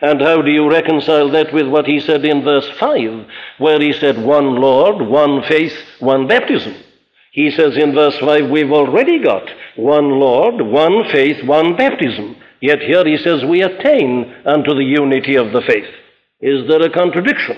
And 0.00 0.20
how 0.20 0.40
do 0.40 0.50
you 0.50 0.70
reconcile 0.70 1.30
that 1.30 1.52
with 1.52 1.66
what 1.66 1.86
he 1.86 1.98
said 1.98 2.24
in 2.24 2.44
verse 2.44 2.68
5, 2.78 3.26
where 3.58 3.80
he 3.80 3.92
said, 3.92 4.22
one 4.22 4.56
Lord, 4.56 5.02
one 5.02 5.42
faith, 5.42 5.76
one 5.98 6.26
baptism? 6.28 6.74
He 7.32 7.50
says 7.50 7.76
in 7.76 7.92
verse 7.94 8.16
5, 8.18 8.48
we've 8.50 8.70
already 8.70 9.18
got 9.18 9.50
one 9.76 10.10
Lord, 10.20 10.60
one 10.62 11.04
faith, 11.10 11.44
one 11.44 11.76
baptism. 11.76 12.36
Yet 12.60 12.80
here 12.80 13.04
he 13.04 13.16
says, 13.18 13.44
we 13.44 13.62
attain 13.62 14.32
unto 14.46 14.74
the 14.74 14.84
unity 14.84 15.34
of 15.34 15.52
the 15.52 15.62
faith. 15.62 15.88
Is 16.40 16.68
there 16.68 16.82
a 16.82 16.90
contradiction? 16.90 17.56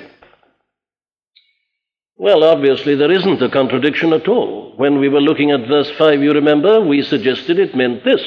Well, 2.18 2.44
obviously, 2.44 2.94
there 2.94 3.12
isn't 3.12 3.42
a 3.42 3.50
contradiction 3.50 4.12
at 4.12 4.26
all. 4.26 4.72
When 4.76 4.98
we 4.98 5.09
were 5.09 5.20
looking 5.20 5.50
at 5.50 5.68
verse 5.68 5.90
5, 5.98 6.22
you 6.22 6.33
remember, 6.33 6.81
we 6.81 7.02
suggested 7.02 7.59
it 7.59 7.76
meant 7.76 8.05
this 8.05 8.22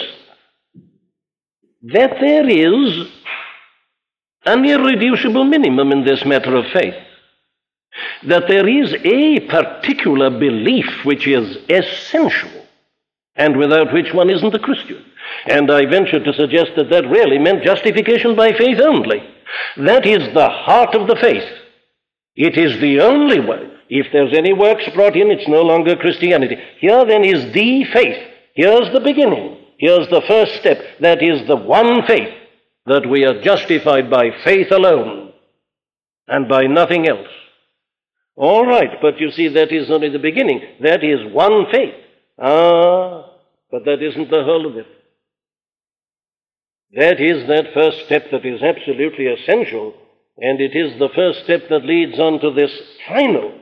that 1.82 2.18
there 2.20 2.48
is 2.48 3.08
an 4.46 4.66
irreducible 4.66 5.46
minimum 5.46 5.92
in 5.92 6.04
this 6.04 6.26
matter 6.26 6.56
of 6.56 6.66
faith. 6.74 6.96
That 8.28 8.48
there 8.48 8.68
is 8.68 8.94
a 8.94 9.40
particular 9.48 10.30
belief 10.30 11.06
which 11.06 11.26
is 11.26 11.58
essential 11.70 12.52
and 13.36 13.56
without 13.58 13.94
which 13.94 14.14
one 14.14 14.30
isn't 14.30 14.54
a 14.54 14.60
Christian. 14.60 15.04
And 15.46 15.72
I 15.72 15.86
venture 15.86 16.22
to 16.22 16.34
suggest 16.34 16.72
that 16.76 16.90
that 16.90 17.10
really 17.10 17.38
meant 17.38 17.64
justification 17.64 18.36
by 18.36 18.52
faith 18.52 18.80
only. 18.82 19.24
That 19.78 20.06
is 20.06 20.34
the 20.34 20.50
heart 20.50 20.94
of 20.96 21.08
the 21.08 21.16
faith. 21.16 21.48
It 22.36 22.58
is 22.58 22.80
the 22.82 23.00
only 23.00 23.40
way. 23.40 23.70
If 23.90 24.08
there's 24.14 24.38
any 24.38 24.54
works 24.54 24.88
brought 24.94 25.16
in, 25.16 25.32
it's 25.32 25.48
no 25.48 25.62
longer 25.64 25.96
Christianity. 25.96 26.58
Here 26.80 27.06
then 27.06 27.26
is 27.26 27.52
the 27.54 27.86
faith. 27.92 28.28
Here's 28.54 28.94
the 28.94 29.00
beginning. 29.00 29.58
Here's 29.78 30.08
the 30.10 30.22
first 30.28 30.56
step. 30.60 30.78
That 31.00 31.24
is 31.24 31.48
the 31.48 31.56
one 31.56 32.06
faith 32.06 32.34
that 32.86 33.10
we 33.10 33.26
are 33.26 33.42
justified 33.42 34.10
by 34.10 34.30
faith 34.44 34.72
alone 34.72 35.34
and 36.28 36.48
by 36.48 36.64
nothing 36.64 37.08
else. 37.08 37.28
All 38.36 38.66
right, 38.66 39.02
but 39.02 39.20
you 39.20 39.32
see, 39.32 39.50
that 39.50 39.72
is 39.72 39.90
only 39.92 40.10
the 40.10 40.20
beginning. 40.20 40.62
That 40.82 41.04
is 41.04 41.34
one 41.34 41.66
faith. 41.72 41.96
Ah, 42.38 43.32
but 43.72 43.86
that 43.86 44.02
isn't 44.02 44.30
the 44.30 44.44
whole 44.44 44.66
of 44.66 44.78
it. 44.78 44.88
That 46.94 47.20
is 47.20 47.48
that 47.48 47.74
first 47.74 48.06
step 48.06 48.32
that 48.32 48.46
is 48.46 48.62
absolutely 48.64 49.28
essential, 49.28 49.94
and 50.38 50.60
it 50.60 50.76
is 50.76 50.98
the 50.98 51.10
first 51.14 51.44
step 51.44 51.70
that 51.70 51.86
leads 51.86 52.18
on 52.18 52.40
to 52.40 52.52
this 52.52 52.72
final, 53.08 53.54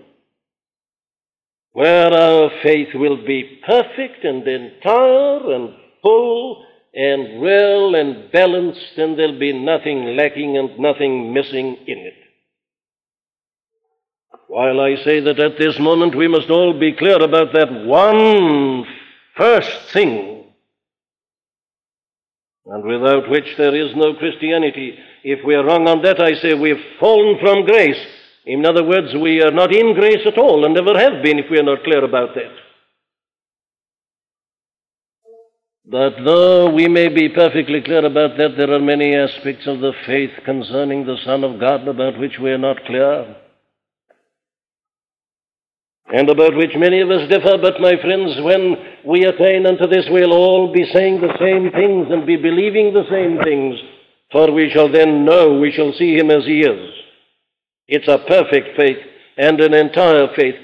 where 1.78 2.12
our 2.12 2.50
faith 2.64 2.88
will 2.96 3.24
be 3.24 3.62
perfect 3.64 4.24
and 4.24 4.48
entire 4.48 5.54
and 5.54 5.76
full 6.02 6.66
and 6.92 7.40
well 7.40 7.94
and 7.94 8.32
balanced, 8.32 8.98
and 8.98 9.16
there'll 9.16 9.38
be 9.38 9.54
nothing 9.54 10.16
lacking 10.18 10.58
and 10.58 10.80
nothing 10.80 11.32
missing 11.36 11.78
in 11.86 12.00
it. 12.00 12.16
While 14.48 14.80
I 14.80 14.96
say 15.04 15.20
that 15.20 15.40
at 15.40 15.60
this 15.60 15.78
moment 15.78 16.18
we 16.18 16.28
must 16.28 16.50
all 16.50 16.80
be 16.80 16.94
clear 16.94 17.22
about 17.22 17.54
that 17.54 17.72
one 17.86 18.84
first 19.36 19.94
thing, 19.94 20.46
and 22.66 22.84
without 22.84 23.30
which 23.30 23.56
there 23.60 23.76
is 23.76 23.96
no 23.96 24.16
Christianity. 24.16 24.98
If 25.24 25.46
we 25.46 25.54
are 25.54 25.64
wrong 25.64 25.88
on 25.88 26.02
that, 26.02 26.20
I 26.20 26.34
say 26.42 26.56
we've 26.56 26.84
fallen 27.00 27.38
from 27.40 27.66
grace. 27.66 28.04
In 28.48 28.66
other 28.66 28.86
words, 28.86 29.14
we 29.22 29.42
are 29.42 29.52
not 29.52 29.76
in 29.76 29.94
grace 29.94 30.26
at 30.26 30.38
all 30.38 30.64
and 30.64 30.74
never 30.74 30.98
have 30.98 31.22
been 31.22 31.38
if 31.38 31.52
we 31.52 31.60
are 31.60 31.64
not 31.64 31.84
clear 31.84 32.02
about 32.04 32.34
that. 32.34 32.54
But 35.86 36.24
though 36.24 36.70
we 36.74 36.88
may 36.88 37.10
be 37.10 37.28
perfectly 37.28 37.82
clear 37.82 38.06
about 38.06 38.38
that, 38.38 38.56
there 38.58 38.72
are 38.72 38.80
many 38.80 39.14
aspects 39.16 39.68
of 39.68 39.82
the 39.82 39.92
faith 40.06 40.32
concerning 40.46 41.06
the 41.06 41.18
Son 41.26 41.44
of 41.44 41.60
God 41.60 41.90
about 41.90 42.18
which 42.20 42.40
we 42.42 42.52
are 42.52 42.58
not 42.58 42.86
clear 42.86 43.36
and 46.14 46.30
about 46.30 46.56
which 46.56 46.72
many 46.78 47.02
of 47.02 47.12
us 47.12 47.30
differ. 47.30 47.58
But, 47.62 47.82
my 47.82 48.00
friends, 48.02 48.32
when 48.42 48.76
we 49.06 49.26
attain 49.26 49.66
unto 49.66 49.88
this, 49.88 50.06
we'll 50.10 50.32
all 50.32 50.72
be 50.72 50.90
saying 50.94 51.20
the 51.20 51.36
same 51.38 51.70
things 51.72 52.08
and 52.12 52.26
be 52.26 52.38
believing 52.38 52.94
the 52.94 53.08
same 53.12 53.44
things, 53.44 53.76
for 54.32 54.54
we 54.54 54.70
shall 54.74 54.90
then 54.90 55.26
know, 55.26 55.60
we 55.60 55.74
shall 55.74 55.92
see 56.00 56.16
him 56.16 56.32
as 56.32 56.46
he 56.46 56.62
is. 56.62 56.97
It's 57.88 58.08
a 58.08 58.24
perfect 58.28 58.76
faith 58.78 58.98
and 59.38 59.60
an 59.60 59.74
entire 59.74 60.28
faith. 60.36 60.56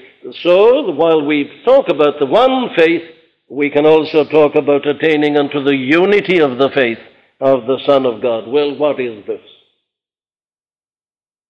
So, 0.42 0.90
while 0.92 1.24
we 1.24 1.62
talk 1.64 1.88
about 1.88 2.18
the 2.18 2.26
one 2.26 2.70
faith, 2.76 3.02
we 3.48 3.70
can 3.70 3.86
also 3.86 4.24
talk 4.24 4.54
about 4.54 4.86
attaining 4.86 5.36
unto 5.36 5.62
the 5.62 5.76
unity 5.76 6.40
of 6.40 6.58
the 6.58 6.70
faith 6.74 6.98
of 7.40 7.66
the 7.66 7.78
Son 7.86 8.06
of 8.06 8.22
God. 8.22 8.48
Well, 8.48 8.76
what 8.76 9.00
is 9.00 9.24
this? 9.26 9.40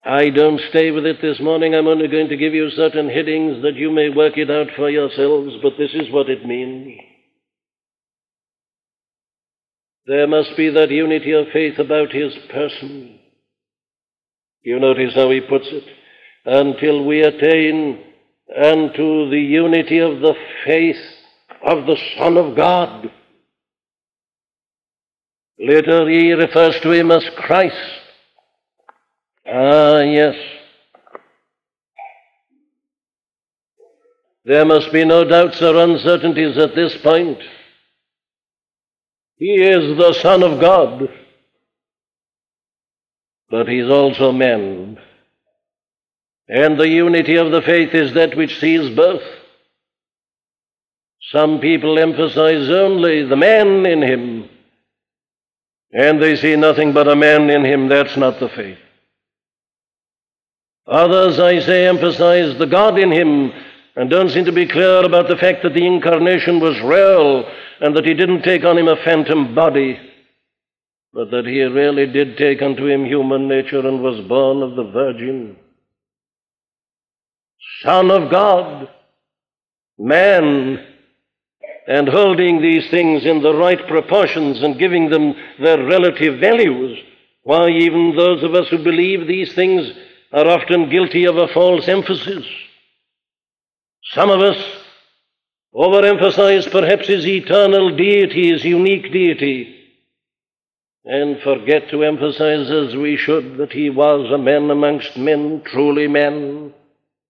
I 0.04 0.28
don't 0.28 0.60
stay 0.68 0.90
with 0.90 1.06
it 1.06 1.22
this 1.22 1.40
morning. 1.40 1.74
I'm 1.74 1.86
only 1.86 2.08
going 2.08 2.28
to 2.28 2.36
give 2.36 2.52
you 2.52 2.68
certain 2.70 3.08
headings 3.08 3.62
that 3.62 3.74
you 3.74 3.90
may 3.90 4.10
work 4.10 4.36
it 4.36 4.50
out 4.50 4.66
for 4.76 4.90
yourselves, 4.90 5.54
but 5.62 5.72
this 5.78 5.92
is 5.94 6.12
what 6.12 6.28
it 6.28 6.44
means. 6.44 7.00
There 10.06 10.26
must 10.26 10.50
be 10.58 10.68
that 10.68 10.90
unity 10.90 11.32
of 11.32 11.46
faith 11.54 11.78
about 11.78 12.12
his 12.12 12.34
person. 12.50 13.18
You 14.64 14.80
notice 14.80 15.14
how 15.14 15.30
he 15.30 15.40
puts 15.40 15.68
it. 15.68 15.84
Until 16.46 17.04
we 17.04 17.22
attain 17.22 18.02
unto 18.56 19.30
the 19.30 19.40
unity 19.40 19.98
of 19.98 20.20
the 20.20 20.34
faith 20.64 21.00
of 21.62 21.86
the 21.86 21.96
Son 22.18 22.36
of 22.36 22.56
God. 22.56 23.10
Later 25.58 26.08
he 26.08 26.32
refers 26.32 26.78
to 26.80 26.90
him 26.90 27.10
as 27.10 27.24
Christ. 27.36 27.76
Ah, 29.46 30.00
yes. 30.00 30.34
There 34.46 34.64
must 34.64 34.92
be 34.92 35.04
no 35.04 35.24
doubts 35.24 35.60
or 35.62 35.76
uncertainties 35.76 36.58
at 36.58 36.74
this 36.74 36.96
point. 37.02 37.38
He 39.36 39.54
is 39.54 39.96
the 39.96 40.12
Son 40.14 40.42
of 40.42 40.60
God, 40.60 41.08
but 43.50 43.68
he's 43.68 43.88
also 43.88 44.32
man. 44.32 44.98
And 46.48 46.78
the 46.78 46.88
unity 46.88 47.36
of 47.36 47.50
the 47.52 47.62
faith 47.62 47.94
is 47.94 48.14
that 48.14 48.36
which 48.36 48.58
sees 48.60 48.94
both. 48.94 49.22
Some 51.30 51.60
people 51.60 51.98
emphasize 51.98 52.68
only 52.68 53.24
the 53.24 53.36
man 53.36 53.86
in 53.86 54.02
him, 54.02 54.48
and 55.92 56.22
they 56.22 56.36
see 56.36 56.54
nothing 56.54 56.92
but 56.92 57.08
a 57.08 57.16
man 57.16 57.48
in 57.48 57.64
him. 57.64 57.88
That's 57.88 58.16
not 58.16 58.40
the 58.40 58.48
faith. 58.48 58.78
Others, 60.86 61.38
I 61.38 61.60
say, 61.60 61.86
emphasize 61.86 62.58
the 62.58 62.66
God 62.66 62.98
in 62.98 63.10
him 63.10 63.52
and 63.96 64.10
don't 64.10 64.30
seem 64.30 64.44
to 64.44 64.52
be 64.52 64.66
clear 64.66 65.04
about 65.04 65.28
the 65.28 65.36
fact 65.36 65.62
that 65.62 65.72
the 65.72 65.86
incarnation 65.86 66.60
was 66.60 66.78
real 66.80 67.48
and 67.80 67.96
that 67.96 68.04
he 68.04 68.14
didn't 68.14 68.42
take 68.42 68.64
on 68.64 68.76
him 68.76 68.88
a 68.88 68.96
phantom 68.96 69.54
body, 69.54 69.98
but 71.14 71.30
that 71.30 71.46
he 71.46 71.62
really 71.62 72.06
did 72.06 72.36
take 72.36 72.60
unto 72.60 72.86
him 72.88 73.04
human 73.04 73.46
nature 73.46 73.86
and 73.86 74.02
was 74.02 74.26
born 74.26 74.62
of 74.62 74.74
the 74.74 74.90
Virgin. 74.90 75.56
Son 77.82 78.10
of 78.10 78.32
God, 78.32 78.88
man, 79.96 80.84
and 81.86 82.08
holding 82.08 82.60
these 82.60 82.90
things 82.90 83.24
in 83.24 83.42
the 83.42 83.54
right 83.54 83.86
proportions 83.86 84.60
and 84.62 84.78
giving 84.78 85.08
them 85.08 85.34
their 85.60 85.84
relative 85.84 86.40
values. 86.40 86.98
Why, 87.44 87.68
even 87.68 88.16
those 88.16 88.42
of 88.42 88.54
us 88.54 88.68
who 88.68 88.82
believe 88.82 89.28
these 89.28 89.52
things 89.54 89.92
are 90.32 90.48
often 90.48 90.90
guilty 90.90 91.26
of 91.26 91.36
a 91.36 91.46
false 91.48 91.86
emphasis. 91.86 92.44
Some 94.14 94.30
of 94.30 94.40
us 94.40 94.56
overemphasize 95.72 96.70
perhaps 96.72 97.06
his 97.06 97.24
eternal 97.24 97.94
deity, 97.94 98.50
his 98.50 98.64
unique 98.64 99.12
deity, 99.12 99.83
and 101.04 101.40
forget 101.42 101.90
to 101.90 102.02
emphasize 102.02 102.70
as 102.70 102.96
we 102.96 103.16
should 103.16 103.58
that 103.58 103.72
he 103.72 103.90
was 103.90 104.30
a 104.32 104.38
man 104.38 104.70
amongst 104.70 105.16
men, 105.16 105.62
truly 105.66 106.08
men, 106.08 106.72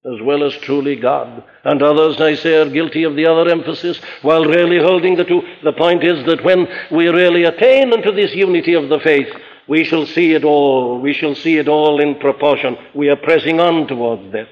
as 0.04 0.20
well 0.22 0.44
as 0.44 0.54
truly 0.58 0.94
God. 0.96 1.42
And 1.64 1.82
others, 1.82 2.20
I 2.20 2.34
say, 2.34 2.56
are 2.56 2.70
guilty 2.70 3.02
of 3.02 3.16
the 3.16 3.26
other 3.26 3.50
emphasis, 3.50 3.98
while 4.22 4.44
really 4.44 4.78
holding 4.78 5.16
the 5.16 5.24
two. 5.24 5.42
The 5.64 5.72
point 5.72 6.04
is 6.04 6.24
that 6.26 6.44
when 6.44 6.68
we 6.92 7.08
really 7.08 7.44
attain 7.44 7.92
unto 7.92 8.12
this 8.12 8.32
unity 8.34 8.74
of 8.74 8.88
the 8.88 9.00
faith, 9.00 9.28
we 9.66 9.82
shall 9.82 10.06
see 10.06 10.34
it 10.34 10.44
all. 10.44 11.00
We 11.00 11.14
shall 11.14 11.34
see 11.34 11.56
it 11.56 11.68
all 11.68 12.00
in 12.00 12.16
proportion. 12.16 12.76
We 12.94 13.08
are 13.08 13.16
pressing 13.16 13.60
on 13.60 13.88
towards 13.88 14.30
that. 14.32 14.48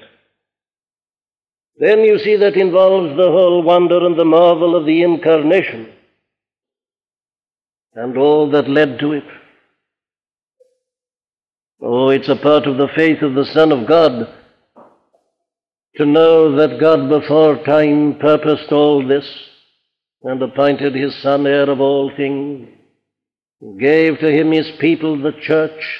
Then 1.77 1.99
you 1.99 2.19
see 2.19 2.35
that 2.37 2.55
involves 2.55 3.15
the 3.15 3.31
whole 3.31 3.63
wonder 3.63 4.05
and 4.05 4.19
the 4.19 4.25
marvel 4.25 4.75
of 4.75 4.85
the 4.85 5.01
incarnation 5.01 5.93
and 7.95 8.17
all 8.17 8.49
that 8.51 8.69
led 8.69 8.99
to 8.99 9.13
it. 9.13 9.23
Oh, 11.81 12.09
it's 12.09 12.29
a 12.29 12.35
part 12.35 12.65
of 12.65 12.77
the 12.77 12.87
faith 12.95 13.21
of 13.21 13.35
the 13.35 13.45
Son 13.45 13.71
of 13.71 13.87
God 13.87 14.27
to 15.95 16.05
know 16.05 16.55
that 16.55 16.79
God 16.79 17.09
before 17.09 17.63
time 17.63 18.17
purposed 18.19 18.71
all 18.71 19.05
this 19.05 19.27
and 20.23 20.41
appointed 20.41 20.95
his 20.95 21.15
Son 21.21 21.45
heir 21.45 21.69
of 21.69 21.81
all 21.81 22.11
things 22.15 22.69
gave 23.79 24.19
to 24.19 24.31
him 24.31 24.51
his 24.51 24.69
people, 24.79 25.21
the 25.21 25.31
church, 25.31 25.99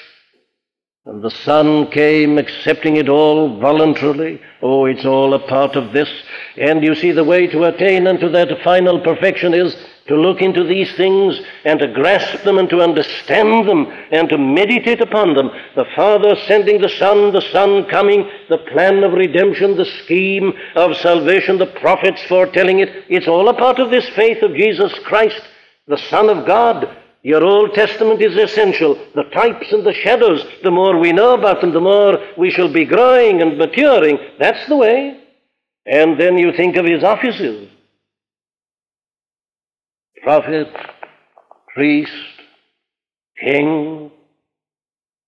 and 1.06 1.22
the 1.22 1.30
Son 1.30 1.90
came 1.90 2.38
accepting 2.38 2.96
it 2.96 3.08
all 3.08 3.58
voluntarily. 3.58 4.40
Oh, 4.62 4.86
it's 4.86 5.04
all 5.04 5.34
a 5.34 5.46
part 5.48 5.76
of 5.76 5.92
this. 5.92 6.08
And 6.56 6.82
you 6.82 6.94
see, 6.94 7.12
the 7.12 7.24
way 7.24 7.46
to 7.48 7.64
attain 7.64 8.06
unto 8.06 8.30
that 8.30 8.48
final 8.62 9.00
perfection 9.00 9.52
is 9.52 9.76
to 10.06 10.16
look 10.16 10.42
into 10.42 10.64
these 10.64 10.94
things 10.96 11.40
and 11.64 11.78
to 11.78 11.88
grasp 11.88 12.44
them 12.44 12.58
and 12.58 12.68
to 12.68 12.82
understand 12.82 13.68
them 13.68 13.86
and 14.10 14.28
to 14.28 14.36
meditate 14.36 15.00
upon 15.00 15.34
them. 15.34 15.50
The 15.74 15.86
Father 15.96 16.36
sending 16.46 16.80
the 16.80 16.90
Son, 16.90 17.32
the 17.32 17.40
Son 17.52 17.86
coming, 17.86 18.28
the 18.50 18.58
plan 18.58 19.02
of 19.02 19.12
redemption, 19.12 19.76
the 19.76 19.90
scheme 20.04 20.52
of 20.76 20.96
salvation, 20.98 21.58
the 21.58 21.66
prophets 21.66 22.22
foretelling 22.24 22.80
it. 22.80 23.04
It's 23.08 23.28
all 23.28 23.48
a 23.48 23.54
part 23.54 23.78
of 23.78 23.90
this 23.90 24.08
faith 24.10 24.42
of 24.42 24.54
Jesus 24.54 24.92
Christ, 25.04 25.40
the 25.86 25.98
Son 25.98 26.28
of 26.28 26.46
God. 26.46 26.98
Your 27.22 27.42
Old 27.42 27.72
Testament 27.72 28.20
is 28.20 28.36
essential. 28.36 28.98
The 29.14 29.24
types 29.32 29.72
and 29.72 29.86
the 29.86 29.94
shadows, 29.94 30.44
the 30.62 30.70
more 30.70 30.98
we 30.98 31.12
know 31.12 31.32
about 31.32 31.62
them, 31.62 31.72
the 31.72 31.80
more 31.80 32.18
we 32.36 32.50
shall 32.50 32.70
be 32.70 32.84
growing 32.84 33.40
and 33.40 33.56
maturing. 33.56 34.18
That's 34.38 34.68
the 34.68 34.76
way. 34.76 35.22
And 35.86 36.20
then 36.20 36.36
you 36.36 36.52
think 36.52 36.76
of 36.76 36.84
his 36.84 37.02
offices 37.02 37.70
prophet, 40.24 40.68
priest, 41.74 42.10
king. 43.38 44.10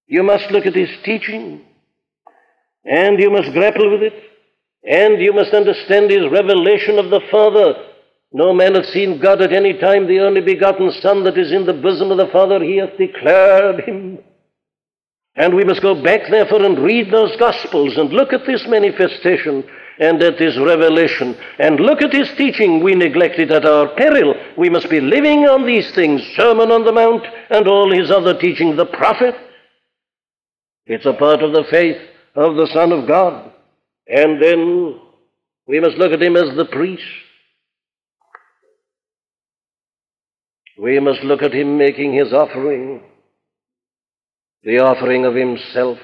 You 0.09 0.23
must 0.23 0.51
look 0.51 0.65
at 0.65 0.75
his 0.75 0.89
teaching, 1.05 1.61
and 2.85 3.21
you 3.21 3.31
must 3.31 3.53
grapple 3.53 3.91
with 3.91 4.03
it, 4.03 4.15
and 4.85 5.21
you 5.21 5.35
must 5.35 5.53
understand 5.53 6.11
his 6.11 6.31
revelation 6.33 6.99
of 6.99 7.11
the 7.11 7.21
Father. 7.31 7.75
No 8.33 8.55
man 8.55 8.75
hath 8.75 8.87
seen 8.87 9.21
God 9.21 9.43
at 9.43 9.53
any 9.53 9.79
time, 9.79 10.07
the 10.07 10.21
only 10.21 10.41
begotten 10.41 10.91
Son 11.03 11.25
that 11.25 11.37
is 11.37 11.53
in 11.53 11.67
the 11.67 11.75
bosom 11.75 12.11
of 12.11 12.17
the 12.17 12.33
Father, 12.33 12.63
he 12.65 12.79
hath 12.79 12.97
declared 12.97 13.81
him. 13.87 14.19
And 15.35 15.55
we 15.55 15.65
must 15.65 15.83
go 15.83 16.03
back, 16.03 16.23
therefore, 16.31 16.65
and 16.65 16.79
read 16.79 17.13
those 17.13 17.37
Gospels 17.37 17.99
and 17.99 18.11
look 18.11 18.33
at 18.33 18.47
this 18.47 18.65
manifestation 18.67 19.63
and 19.99 20.23
at 20.23 20.39
his 20.39 20.59
revelation. 20.59 21.37
And 21.59 21.81
look 21.81 22.03
at 22.03 22.13
his 22.13 22.29
teaching. 22.37 22.83
We 22.83 22.95
neglect 22.95 23.39
it 23.39 23.51
at 23.51 23.65
our 23.65 23.95
peril. 23.97 24.35
We 24.57 24.69
must 24.69 24.91
be 24.91 25.01
living 25.01 25.47
on 25.47 25.67
these 25.67 25.95
things 25.95 26.23
Sermon 26.37 26.71
on 26.71 26.85
the 26.85 26.93
Mount 26.93 27.25
and 27.51 27.67
all 27.69 27.93
his 27.93 28.11
other 28.11 28.39
teaching. 28.39 28.77
The 28.77 28.87
prophet, 28.87 29.35
it's 30.87 31.07
a 31.07 31.15
part 31.15 31.43
of 31.43 31.53
the 31.53 31.65
faith 31.71 31.97
of 32.35 32.57
the 32.57 32.69
Son 32.73 32.93
of 32.93 33.09
God. 33.09 33.53
And 34.09 34.43
then 34.43 35.01
we 35.67 35.81
must 35.81 35.97
look 35.97 36.13
at 36.13 36.23
him 36.23 36.37
as 36.37 36.57
the 36.57 36.67
priest. 36.67 37.03
We 40.79 41.01
must 41.01 41.23
look 41.23 41.43
at 41.43 41.55
him 41.55 41.79
making 41.79 42.13
his 42.13 42.35
offering, 42.35 43.03
the 44.63 44.79
offering 44.81 45.25
of 45.25 45.35
himself. 45.35 45.99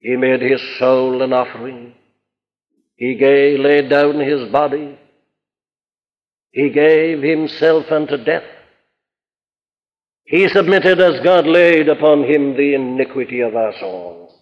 He 0.00 0.16
made 0.16 0.42
his 0.42 0.60
soul 0.78 1.22
an 1.22 1.32
offering. 1.32 1.94
He 2.96 3.16
gave, 3.16 3.60
laid 3.60 3.88
down 3.88 4.20
his 4.20 4.50
body. 4.50 4.98
He 6.52 6.70
gave 6.70 7.22
himself 7.22 7.90
unto 7.90 8.16
death. 8.22 8.44
He 10.24 10.48
submitted 10.48 11.00
as 11.00 11.20
God 11.24 11.46
laid 11.46 11.88
upon 11.88 12.24
him 12.24 12.56
the 12.56 12.74
iniquity 12.74 13.40
of 13.40 13.56
us 13.56 13.74
all. 13.82 14.32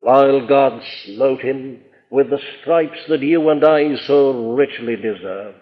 While 0.00 0.46
God 0.46 0.82
smote 1.04 1.40
him 1.40 1.80
with 2.10 2.30
the 2.30 2.40
stripes 2.60 2.98
that 3.08 3.22
you 3.22 3.48
and 3.48 3.64
I 3.64 3.96
so 4.06 4.54
richly 4.54 4.96
deserve. 4.96 5.54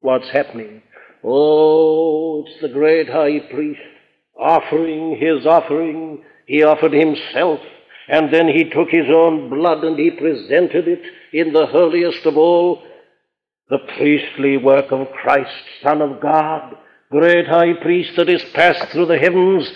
What's 0.00 0.30
happening? 0.30 0.82
Oh, 1.22 2.44
it's 2.46 2.60
the 2.62 2.68
great 2.68 3.08
high 3.08 3.40
priest 3.50 3.80
offering 4.38 5.18
his 5.20 5.46
offering. 5.46 6.24
He 6.46 6.62
offered 6.62 6.92
himself 6.92 7.60
and 8.10 8.34
then 8.34 8.48
he 8.48 8.64
took 8.64 8.90
his 8.90 9.06
own 9.08 9.48
blood 9.48 9.84
and 9.84 9.96
he 9.96 10.10
presented 10.10 10.88
it 10.88 11.00
in 11.32 11.52
the 11.52 11.66
holiest 11.66 12.26
of 12.26 12.36
all, 12.36 12.82
the 13.68 13.78
priestly 13.96 14.56
work 14.56 14.90
of 14.90 15.12
Christ, 15.12 15.62
Son 15.80 16.02
of 16.02 16.20
God, 16.20 16.76
great 17.12 17.46
high 17.46 17.74
priest 17.80 18.16
that 18.16 18.28
is 18.28 18.42
passed 18.52 18.90
through 18.90 19.06
the 19.06 19.16
heavens. 19.16 19.70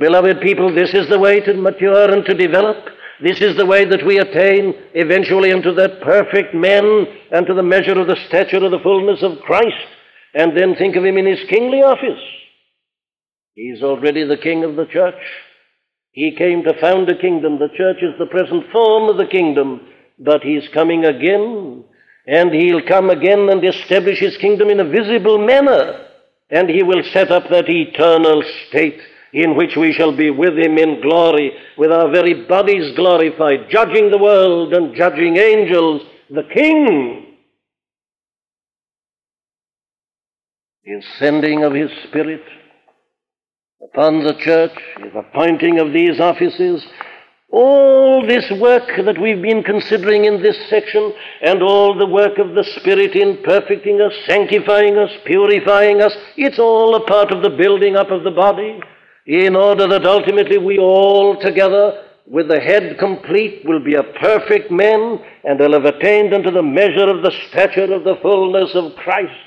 Beloved 0.00 0.40
people, 0.40 0.74
this 0.74 0.94
is 0.94 1.08
the 1.08 1.18
way 1.20 1.38
to 1.38 1.54
mature 1.54 2.12
and 2.12 2.24
to 2.24 2.34
develop. 2.34 2.88
This 3.22 3.40
is 3.40 3.56
the 3.56 3.64
way 3.64 3.84
that 3.84 4.04
we 4.04 4.18
attain 4.18 4.74
eventually 4.94 5.52
unto 5.52 5.72
that 5.74 6.02
perfect 6.02 6.54
man 6.54 7.06
and 7.30 7.46
to 7.46 7.54
the 7.54 7.62
measure 7.62 7.98
of 8.00 8.08
the 8.08 8.18
stature 8.26 8.64
of 8.64 8.72
the 8.72 8.80
fullness 8.80 9.22
of 9.22 9.38
Christ. 9.42 9.86
And 10.34 10.56
then 10.56 10.74
think 10.74 10.96
of 10.96 11.04
him 11.04 11.18
in 11.18 11.26
his 11.26 11.48
kingly 11.48 11.82
office. 11.82 12.20
He's 13.54 13.80
already 13.80 14.24
the 14.24 14.36
king 14.36 14.64
of 14.64 14.74
the 14.74 14.86
church. 14.86 15.14
He 16.16 16.34
came 16.34 16.64
to 16.64 16.72
found 16.80 17.10
a 17.10 17.14
kingdom. 17.14 17.58
The 17.58 17.68
church 17.76 17.98
is 18.02 18.18
the 18.18 18.24
present 18.24 18.72
form 18.72 19.10
of 19.10 19.18
the 19.18 19.26
kingdom, 19.26 19.82
but 20.18 20.42
he's 20.42 20.66
coming 20.72 21.04
again, 21.04 21.84
and 22.26 22.54
he'll 22.54 22.80
come 22.80 23.10
again 23.10 23.50
and 23.50 23.62
establish 23.62 24.18
his 24.18 24.38
kingdom 24.38 24.70
in 24.70 24.80
a 24.80 24.88
visible 24.88 25.36
manner, 25.36 26.06
and 26.48 26.70
he 26.70 26.82
will 26.82 27.02
set 27.12 27.30
up 27.30 27.50
that 27.50 27.68
eternal 27.68 28.42
state 28.66 28.98
in 29.34 29.56
which 29.56 29.76
we 29.76 29.92
shall 29.92 30.16
be 30.16 30.30
with 30.30 30.56
him 30.56 30.78
in 30.78 31.02
glory, 31.02 31.52
with 31.76 31.92
our 31.92 32.10
very 32.10 32.46
bodies 32.46 32.96
glorified, 32.96 33.68
judging 33.68 34.10
the 34.10 34.16
world 34.16 34.72
and 34.72 34.96
judging 34.96 35.36
angels, 35.36 36.00
the 36.30 36.44
King. 36.44 37.36
In 40.82 41.02
sending 41.18 41.62
of 41.62 41.74
his 41.74 41.90
Spirit, 42.08 42.42
upon 43.92 44.24
the 44.24 44.34
church, 44.34 44.72
his 45.02 45.12
appointing 45.14 45.78
of 45.78 45.92
these 45.92 46.20
offices, 46.20 46.84
all 47.50 48.26
this 48.26 48.50
work 48.60 48.88
that 49.04 49.20
we've 49.20 49.40
been 49.40 49.62
considering 49.62 50.24
in 50.24 50.42
this 50.42 50.56
section, 50.68 51.12
and 51.42 51.62
all 51.62 51.96
the 51.96 52.06
work 52.06 52.38
of 52.38 52.54
the 52.54 52.64
Spirit 52.80 53.14
in 53.14 53.42
perfecting 53.44 54.00
us, 54.00 54.12
sanctifying 54.26 54.96
us, 54.98 55.10
purifying 55.24 56.02
us, 56.02 56.12
it's 56.36 56.58
all 56.58 56.96
a 56.96 57.06
part 57.06 57.30
of 57.30 57.42
the 57.42 57.50
building 57.50 57.96
up 57.96 58.10
of 58.10 58.24
the 58.24 58.30
body, 58.30 58.80
in 59.26 59.54
order 59.54 59.86
that 59.86 60.04
ultimately 60.04 60.58
we 60.58 60.78
all 60.78 61.40
together, 61.40 62.02
with 62.26 62.48
the 62.48 62.60
head 62.60 62.98
complete, 62.98 63.62
will 63.64 63.82
be 63.82 63.94
a 63.94 64.02
perfect 64.02 64.70
man, 64.70 65.20
and 65.44 65.60
will 65.60 65.72
have 65.72 65.84
attained 65.84 66.34
unto 66.34 66.50
the 66.50 66.62
measure 66.62 67.08
of 67.08 67.22
the 67.22 67.32
stature 67.48 67.94
of 67.94 68.02
the 68.02 68.16
fullness 68.20 68.74
of 68.74 68.96
Christ. 68.96 69.45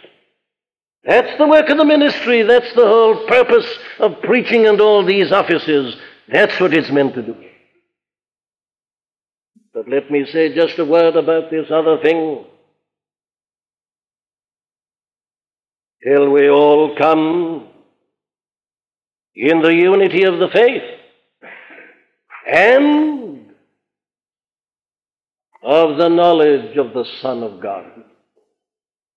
That's 1.03 1.37
the 1.37 1.47
work 1.47 1.69
of 1.69 1.77
the 1.77 1.85
ministry. 1.85 2.43
That's 2.43 2.73
the 2.75 2.85
whole 2.85 3.25
purpose 3.27 3.67
of 3.99 4.21
preaching 4.21 4.67
and 4.67 4.81
all 4.81 5.05
these 5.05 5.31
offices. 5.31 5.95
That's 6.27 6.59
what 6.59 6.73
it's 6.73 6.91
meant 6.91 7.15
to 7.15 7.21
do. 7.21 7.35
But 9.73 9.87
let 9.87 10.11
me 10.11 10.25
say 10.25 10.53
just 10.53 10.77
a 10.77 10.85
word 10.85 11.15
about 11.15 11.49
this 11.49 11.67
other 11.71 11.97
thing. 12.01 12.45
Till 16.03 16.29
we 16.31 16.49
all 16.49 16.95
come 16.97 17.67
in 19.35 19.61
the 19.61 19.73
unity 19.73 20.23
of 20.23 20.39
the 20.39 20.49
faith 20.53 20.83
and 22.51 23.51
of 25.63 25.97
the 25.97 26.09
knowledge 26.09 26.77
of 26.77 26.93
the 26.93 27.05
Son 27.21 27.43
of 27.43 27.61
God. 27.61 27.98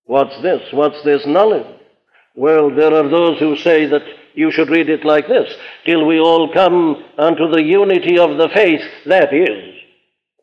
What's 0.04 0.40
this? 0.42 0.62
What's 0.72 1.02
this 1.04 1.26
knowledge? 1.26 1.66
Well, 2.34 2.74
there 2.74 2.94
are 2.94 3.08
those 3.08 3.38
who 3.38 3.56
say 3.56 3.86
that 3.86 4.02
you 4.34 4.50
should 4.50 4.70
read 4.70 4.88
it 4.88 5.04
like 5.04 5.28
this 5.28 5.52
till 5.84 6.06
we 6.06 6.18
all 6.18 6.52
come 6.52 7.04
unto 7.18 7.50
the 7.50 7.62
unity 7.62 8.18
of 8.18 8.38
the 8.38 8.48
faith, 8.54 8.80
that 9.06 9.32
is, 9.34 9.74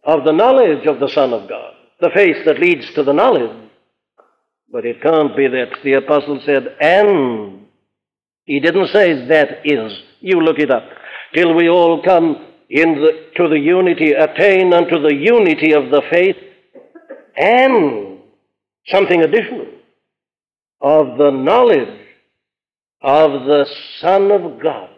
of 0.04 0.24
the 0.24 0.32
knowledge 0.32 0.86
of 0.86 1.00
the 1.00 1.10
Son 1.10 1.34
of 1.34 1.50
God, 1.50 1.74
the 2.00 2.12
faith 2.14 2.46
that 2.46 2.60
leads 2.60 2.94
to 2.94 3.04
the 3.04 3.14
knowledge. 3.14 3.70
But 4.72 4.86
it 4.86 5.02
can't 5.02 5.36
be 5.36 5.48
that. 5.48 5.80
The 5.84 5.94
apostle 5.94 6.42
said, 6.46 6.76
and. 6.80 7.66
He 8.46 8.60
didn't 8.60 8.88
say 8.88 9.28
that 9.28 9.62
is. 9.64 9.94
You 10.22 10.42
look 10.42 10.58
it 10.58 10.72
up. 10.72 10.84
Till 11.36 11.54
we 11.54 11.70
all 11.70 12.02
come 12.04 12.48
in 12.68 12.96
the, 12.96 13.30
to 13.36 13.48
the 13.48 13.60
unity, 13.60 14.12
attain 14.14 14.74
unto 14.74 15.00
the 15.02 15.14
unity 15.14 15.74
of 15.74 15.92
the 15.92 16.02
faith 16.12 16.36
and 17.38 18.09
something 18.88 19.22
additional 19.22 19.68
of 20.82 21.18
the 21.18 21.32
knowledge 21.32 22.00
of 23.02 23.32
the 23.46 23.66
Son 24.00 24.32
of 24.32 24.62
God. 24.62 24.90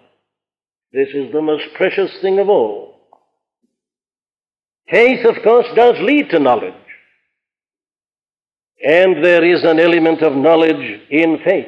This 0.94 1.10
is 1.14 1.32
the 1.32 1.42
most 1.42 1.66
precious 1.76 2.12
thing 2.22 2.40
of 2.40 2.50
all. 2.50 3.00
Faith, 4.90 5.26
of 5.26 5.42
course, 5.44 5.68
does 5.76 5.96
lead 6.02 6.30
to 6.30 6.40
knowledge. 6.40 6.74
And 8.84 9.24
there 9.24 9.44
is 9.44 9.64
an 9.64 9.80
element 9.80 10.22
of 10.22 10.34
knowledge 10.34 11.02
in 11.10 11.38
faith. 11.46 11.68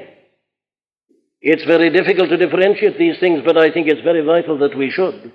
It's 1.42 1.64
very 1.66 1.90
difficult 1.90 2.30
to 2.30 2.38
differentiate 2.38 2.98
these 2.98 3.20
things, 3.20 3.42
but 3.46 3.58
I 3.58 3.72
think 3.72 3.88
it's 3.88 4.02
very 4.02 4.26
vital 4.26 4.58
that 4.60 4.78
we 4.78 4.90
should. 4.90 5.32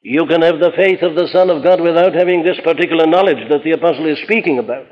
You 0.00 0.26
can 0.26 0.42
have 0.42 0.58
the 0.58 0.72
faith 0.76 1.02
of 1.02 1.14
the 1.14 1.28
Son 1.32 1.50
of 1.50 1.62
God 1.62 1.80
without 1.80 2.14
having 2.14 2.42
this 2.42 2.58
particular 2.64 3.06
knowledge 3.06 3.48
that 3.50 3.62
the 3.62 3.72
Apostle 3.72 4.06
is 4.06 4.18
speaking 4.24 4.58
about. 4.58 4.86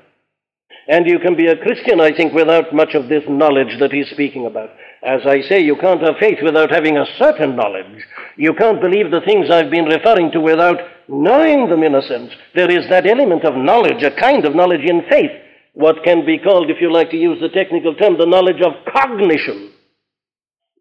And 0.90 1.06
you 1.06 1.20
can 1.20 1.36
be 1.36 1.46
a 1.46 1.56
Christian, 1.56 2.00
I 2.00 2.10
think, 2.10 2.32
without 2.34 2.74
much 2.74 2.94
of 2.94 3.08
this 3.08 3.22
knowledge 3.28 3.78
that 3.78 3.92
he's 3.92 4.10
speaking 4.10 4.46
about. 4.46 4.70
As 5.04 5.20
I 5.24 5.40
say, 5.42 5.60
you 5.60 5.76
can't 5.76 6.02
have 6.02 6.16
faith 6.18 6.38
without 6.42 6.72
having 6.72 6.96
a 6.98 7.06
certain 7.16 7.54
knowledge. 7.54 8.04
You 8.36 8.52
can't 8.54 8.80
believe 8.80 9.12
the 9.12 9.20
things 9.24 9.50
I've 9.50 9.70
been 9.70 9.84
referring 9.84 10.32
to 10.32 10.40
without 10.40 10.80
knowing 11.08 11.70
them 11.70 11.84
in 11.84 11.94
a 11.94 12.02
sense. 12.02 12.32
There 12.56 12.68
is 12.68 12.88
that 12.90 13.06
element 13.06 13.44
of 13.44 13.54
knowledge, 13.54 14.02
a 14.02 14.10
kind 14.10 14.44
of 14.44 14.56
knowledge 14.56 14.84
in 14.84 15.02
faith. 15.08 15.30
what 15.74 16.02
can 16.02 16.26
be 16.26 16.38
called, 16.38 16.70
if 16.70 16.80
you 16.80 16.92
like 16.92 17.10
to 17.10 17.16
use 17.16 17.40
the 17.40 17.48
technical 17.48 17.94
term, 17.94 18.18
the 18.18 18.26
knowledge 18.26 18.60
of 18.60 18.72
cognition. 18.92 19.70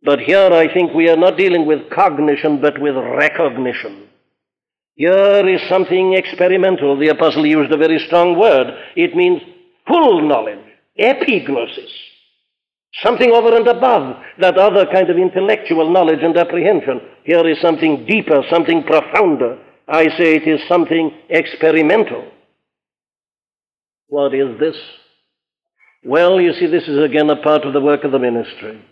But 0.01 0.20
here 0.20 0.49
I 0.51 0.74
think 0.74 0.93
we 0.93 1.10
are 1.10 1.18
not 1.18 1.38
dealing 1.38 1.66
with 1.66 1.89
cognition, 1.91 2.62
but 2.62 2.80
with 2.82 2.95
recognition. 2.95 4.07
Here 4.95 5.47
is 5.47 5.62
something 5.70 6.14
experimental. 6.14 6.97
The 6.97 7.10
apostle 7.10 7.45
used 7.45 7.72
a 7.72 7.78
very 7.78 7.99
strong 8.07 8.38
word. 8.38 8.68
It 8.95 9.16
means 9.16 9.41
full 9.89 10.27
knowledge, 10.27 10.63
epignosis. 10.97 11.91
Something 13.03 13.31
over 13.31 13.55
and 13.55 13.67
above 13.67 14.17
that 14.39 14.57
other 14.57 14.85
kind 14.85 15.09
of 15.09 15.17
intellectual 15.17 15.91
knowledge 15.91 16.23
and 16.23 16.35
apprehension. 16.37 17.01
Here 17.23 17.47
is 17.47 17.61
something 17.61 18.05
deeper, 18.05 18.41
something 18.49 18.83
profounder. 18.83 19.59
I 19.87 20.05
say 20.17 20.35
it 20.35 20.47
is 20.47 20.61
something 20.67 21.11
experimental. 21.29 22.31
What 24.07 24.33
is 24.33 24.59
this? 24.59 24.75
Well, 26.03 26.39
you 26.39 26.53
see, 26.53 26.67
this 26.67 26.87
is 26.87 27.03
again 27.03 27.29
a 27.29 27.41
part 27.41 27.63
of 27.63 27.73
the 27.73 27.81
work 27.81 28.03
of 28.03 28.11
the 28.11 28.19
ministry. 28.19 28.83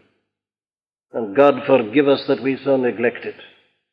And 1.13 1.35
God 1.35 1.63
forgive 1.65 2.07
us 2.07 2.23
that 2.27 2.43
we 2.43 2.59
so 2.63 2.77
neglect 2.77 3.25
it, 3.25 3.35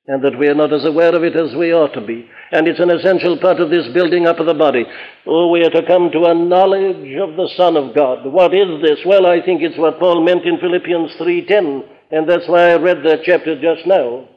and 0.07 0.23
that 0.23 0.39
we 0.39 0.49
are 0.49 0.55
not 0.55 0.73
as 0.73 0.85
aware 0.85 1.15
of 1.15 1.25
it 1.25 1.35
as 1.35 1.55
we 1.57 1.73
ought 1.73 1.95
to 1.95 2.01
be. 2.01 2.29
And 2.53 2.69
it's 2.69 2.81
an 2.81 2.91
essential 2.91 3.39
part 3.39 3.59
of 3.59 3.71
this 3.71 3.89
building 3.95 4.27
up 4.27 4.39
of 4.39 4.47
the 4.47 4.55
body. 4.55 4.85
Oh, 5.27 5.49
we 5.49 5.65
are 5.65 5.71
to 5.71 5.87
come 5.87 6.11
to 6.13 6.25
a 6.25 6.35
knowledge 6.35 7.17
of 7.17 7.37
the 7.37 7.51
Son 7.57 7.77
of 7.77 7.95
God. 7.95 8.27
What 8.27 8.55
is 8.55 8.83
this? 8.83 9.01
Well, 9.07 9.27
I 9.27 9.41
think 9.41 9.63
it's 9.63 9.79
what 9.79 9.99
Paul 9.99 10.23
meant 10.23 10.45
in 10.45 10.61
Philippians 10.61 11.13
3.10, 11.19 11.89
and 12.11 12.29
that's 12.29 12.47
why 12.47 12.73
I 12.73 12.77
read 12.77 12.99
that 13.05 13.25
chapter 13.25 13.55
just 13.61 13.87
now. 13.87 14.29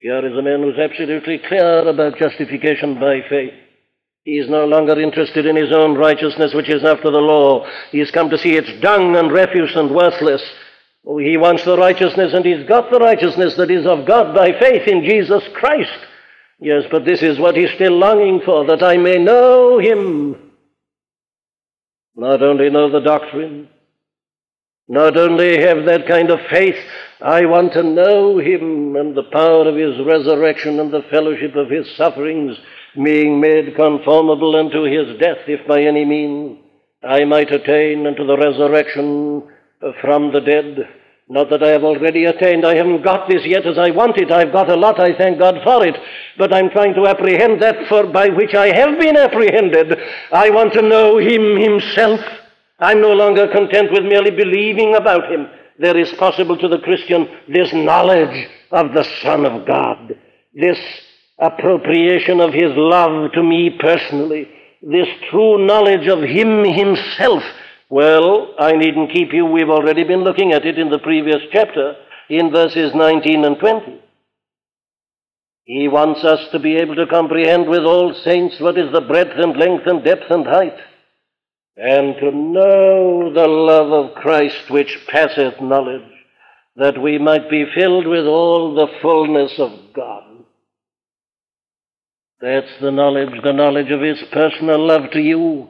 Here 0.00 0.26
is 0.26 0.36
a 0.36 0.42
man 0.42 0.62
who's 0.62 0.78
absolutely 0.78 1.40
clear 1.48 1.88
about 1.88 2.18
justification 2.18 2.98
by 3.00 3.20
faith. 3.30 3.54
He 4.24 4.38
is 4.38 4.50
no 4.50 4.66
longer 4.66 5.00
interested 5.00 5.46
in 5.46 5.54
his 5.54 5.72
own 5.72 5.94
righteousness, 5.94 6.52
which 6.52 6.68
is 6.68 6.82
after 6.82 7.12
the 7.12 7.18
law. 7.18 7.64
He 7.92 8.00
has 8.00 8.10
come 8.10 8.28
to 8.30 8.38
see 8.38 8.56
it's 8.56 8.82
dung 8.82 9.14
and 9.14 9.30
refuse 9.30 9.70
and 9.76 9.94
worthless. 9.94 10.42
Oh, 11.06 11.18
he 11.18 11.36
wants 11.36 11.64
the 11.64 11.76
righteousness, 11.76 12.32
and 12.34 12.44
he's 12.44 12.66
got 12.66 12.90
the 12.90 12.98
righteousness 12.98 13.54
that 13.56 13.70
is 13.70 13.86
of 13.86 14.06
God 14.06 14.34
by 14.34 14.58
faith 14.58 14.88
in 14.88 15.04
Jesus 15.04 15.42
Christ. 15.54 15.98
Yes, 16.58 16.82
but 16.90 17.04
this 17.04 17.22
is 17.22 17.38
what 17.38 17.56
he's 17.56 17.70
still 17.76 17.96
longing 17.96 18.40
for, 18.44 18.66
that 18.66 18.82
I 18.82 18.96
may 18.96 19.16
know 19.16 19.78
him. 19.78 20.52
Not 22.16 22.42
only 22.42 22.70
know 22.70 22.90
the 22.90 23.00
doctrine, 23.00 23.68
not 24.88 25.16
only 25.16 25.60
have 25.60 25.84
that 25.84 26.08
kind 26.08 26.30
of 26.30 26.40
faith, 26.50 26.82
I 27.20 27.44
want 27.44 27.72
to 27.74 27.82
know 27.82 28.38
him 28.38 28.96
and 28.96 29.14
the 29.14 29.30
power 29.30 29.68
of 29.68 29.76
his 29.76 30.04
resurrection 30.04 30.80
and 30.80 30.92
the 30.92 31.04
fellowship 31.10 31.54
of 31.54 31.70
his 31.70 31.86
sufferings 31.96 32.56
being 32.94 33.40
made 33.40 33.76
conformable 33.76 34.56
unto 34.56 34.84
his 34.84 35.18
death, 35.20 35.38
if 35.46 35.66
by 35.68 35.82
any 35.82 36.04
means 36.04 36.58
I 37.02 37.24
might 37.24 37.52
attain 37.52 38.06
unto 38.06 38.26
the 38.26 38.36
resurrection 38.36 39.42
from 40.00 40.32
the 40.32 40.40
dead. 40.40 40.88
Not 41.28 41.50
that 41.50 41.62
I 41.62 41.70
have 41.70 41.82
already 41.82 42.24
attained, 42.24 42.64
I 42.64 42.76
haven't 42.76 43.02
got 43.02 43.28
this 43.28 43.44
yet 43.44 43.66
as 43.66 43.78
I 43.78 43.90
want 43.90 44.16
it. 44.16 44.30
I've 44.30 44.52
got 44.52 44.70
a 44.70 44.76
lot, 44.76 45.00
I 45.00 45.16
thank 45.16 45.40
God 45.40 45.56
for 45.64 45.84
it. 45.84 45.96
But 46.38 46.54
I'm 46.54 46.70
trying 46.70 46.94
to 46.94 47.06
apprehend 47.06 47.60
that 47.62 47.88
for 47.88 48.06
by 48.06 48.28
which 48.28 48.54
I 48.54 48.72
have 48.72 48.98
been 48.98 49.16
apprehended. 49.16 49.98
I 50.32 50.50
want 50.50 50.72
to 50.74 50.82
know 50.82 51.18
Him 51.18 51.56
Himself. 51.56 52.20
I'm 52.78 53.00
no 53.00 53.12
longer 53.12 53.48
content 53.48 53.90
with 53.90 54.04
merely 54.04 54.30
believing 54.30 54.94
about 54.94 55.30
Him. 55.30 55.48
There 55.78 55.96
is 55.96 56.12
possible 56.12 56.56
to 56.58 56.68
the 56.68 56.78
Christian 56.78 57.28
this 57.48 57.72
knowledge 57.72 58.48
of 58.70 58.94
the 58.94 59.04
Son 59.20 59.44
of 59.44 59.66
God, 59.66 60.16
this 60.54 60.78
appropriation 61.38 62.40
of 62.40 62.52
His 62.52 62.70
love 62.76 63.32
to 63.32 63.42
me 63.42 63.76
personally, 63.80 64.48
this 64.80 65.08
true 65.30 65.66
knowledge 65.66 66.06
of 66.06 66.22
Him 66.22 66.64
Himself. 66.64 67.42
Well, 67.88 68.54
I 68.58 68.72
needn't 68.72 69.12
keep 69.12 69.32
you. 69.32 69.46
We've 69.46 69.70
already 69.70 70.04
been 70.04 70.24
looking 70.24 70.52
at 70.52 70.66
it 70.66 70.78
in 70.78 70.90
the 70.90 70.98
previous 70.98 71.42
chapter 71.52 71.94
in 72.28 72.50
verses 72.50 72.92
19 72.94 73.44
and 73.44 73.58
20. 73.58 74.00
He 75.64 75.88
wants 75.88 76.24
us 76.24 76.40
to 76.52 76.58
be 76.58 76.76
able 76.76 76.96
to 76.96 77.06
comprehend 77.06 77.68
with 77.68 77.82
all 77.82 78.14
saints 78.24 78.56
what 78.60 78.78
is 78.78 78.92
the 78.92 79.00
breadth 79.00 79.36
and 79.36 79.56
length 79.56 79.86
and 79.86 80.04
depth 80.04 80.30
and 80.30 80.46
height, 80.46 80.76
and 81.76 82.14
to 82.20 82.30
know 82.30 83.32
the 83.32 83.48
love 83.48 83.92
of 83.92 84.14
Christ 84.14 84.70
which 84.70 84.96
passeth 85.08 85.60
knowledge, 85.60 86.10
that 86.76 87.00
we 87.00 87.18
might 87.18 87.50
be 87.50 87.64
filled 87.74 88.06
with 88.06 88.26
all 88.26 88.74
the 88.74 88.86
fullness 89.02 89.52
of 89.58 89.72
God. 89.94 90.44
That's 92.40 92.80
the 92.80 92.90
knowledge, 92.90 93.42
the 93.42 93.52
knowledge 93.52 93.90
of 93.90 94.00
His 94.00 94.22
personal 94.32 94.86
love 94.86 95.10
to 95.12 95.20
you. 95.20 95.68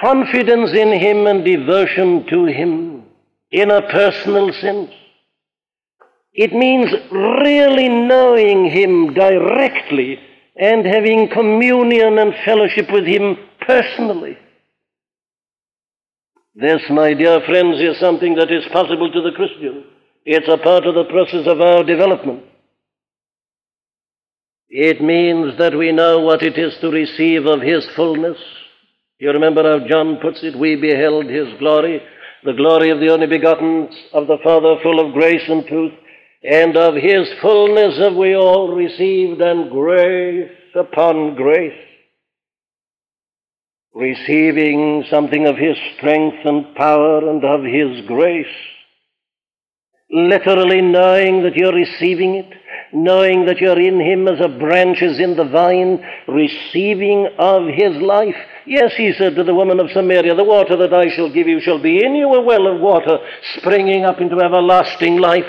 Confidence 0.00 0.72
in 0.72 0.92
Him 0.92 1.26
and 1.26 1.44
devotion 1.44 2.26
to 2.28 2.44
Him 2.44 3.04
in 3.50 3.70
a 3.70 3.82
personal 3.90 4.52
sense. 4.52 4.90
It 6.34 6.52
means 6.52 6.90
really 7.10 7.88
knowing 7.88 8.70
Him 8.70 9.14
directly 9.14 10.18
and 10.54 10.84
having 10.84 11.30
communion 11.32 12.18
and 12.18 12.34
fellowship 12.44 12.90
with 12.92 13.06
Him 13.06 13.36
personally. 13.60 14.36
This, 16.54 16.82
my 16.90 17.14
dear 17.14 17.40
friends, 17.46 17.80
is 17.80 17.98
something 17.98 18.34
that 18.34 18.50
is 18.50 18.64
possible 18.72 19.10
to 19.10 19.22
the 19.22 19.32
Christian. 19.32 19.84
It's 20.24 20.48
a 20.48 20.58
part 20.58 20.86
of 20.86 20.94
the 20.94 21.04
process 21.04 21.46
of 21.46 21.60
our 21.60 21.84
development. 21.84 22.44
It 24.68 25.00
means 25.00 25.56
that 25.58 25.76
we 25.76 25.92
know 25.92 26.20
what 26.20 26.42
it 26.42 26.58
is 26.58 26.76
to 26.80 26.90
receive 26.90 27.46
of 27.46 27.62
His 27.62 27.86
fullness. 27.94 28.38
You 29.18 29.30
remember 29.30 29.62
how 29.62 29.86
John 29.86 30.18
puts 30.20 30.40
it? 30.42 30.58
We 30.58 30.76
beheld 30.76 31.26
His 31.26 31.48
glory, 31.58 32.02
the 32.44 32.52
glory 32.52 32.90
of 32.90 33.00
the 33.00 33.10
only 33.10 33.26
begotten 33.26 33.88
of 34.12 34.26
the 34.26 34.36
Father, 34.44 34.76
full 34.82 35.00
of 35.00 35.14
grace 35.14 35.48
and 35.48 35.66
truth, 35.66 35.92
and 36.42 36.76
of 36.76 36.94
His 36.94 37.26
fullness 37.40 37.98
have 37.98 38.14
we 38.14 38.36
all 38.36 38.74
received, 38.74 39.40
and 39.40 39.70
grace 39.70 40.50
upon 40.74 41.34
grace. 41.34 41.72
Receiving 43.94 45.04
something 45.08 45.46
of 45.46 45.56
His 45.56 45.78
strength 45.96 46.44
and 46.44 46.74
power 46.74 47.30
and 47.30 47.42
of 47.42 47.62
His 47.64 48.06
grace. 48.06 48.46
Literally 50.10 50.82
knowing 50.82 51.42
that 51.42 51.56
you're 51.56 51.72
receiving 51.74 52.34
it 52.34 52.52
knowing 52.96 53.44
that 53.44 53.58
you're 53.58 53.78
in 53.78 54.00
him 54.00 54.26
as 54.26 54.40
a 54.40 54.48
branch 54.48 55.02
is 55.02 55.20
in 55.20 55.36
the 55.36 55.44
vine, 55.44 56.02
receiving 56.26 57.28
of 57.38 57.66
his 57.66 57.94
life. 58.00 58.34
Yes, 58.64 58.94
he 58.96 59.12
said 59.12 59.34
to 59.36 59.44
the 59.44 59.54
woman 59.54 59.78
of 59.78 59.90
Samaria, 59.90 60.34
the 60.34 60.42
water 60.42 60.78
that 60.78 60.94
I 60.94 61.14
shall 61.14 61.30
give 61.30 61.46
you 61.46 61.60
shall 61.60 61.78
be 61.78 62.02
in 62.02 62.14
you 62.14 62.32
a 62.32 62.40
well 62.40 62.66
of 62.66 62.80
water, 62.80 63.18
springing 63.58 64.06
up 64.06 64.22
into 64.22 64.40
everlasting 64.40 65.18
life, 65.18 65.44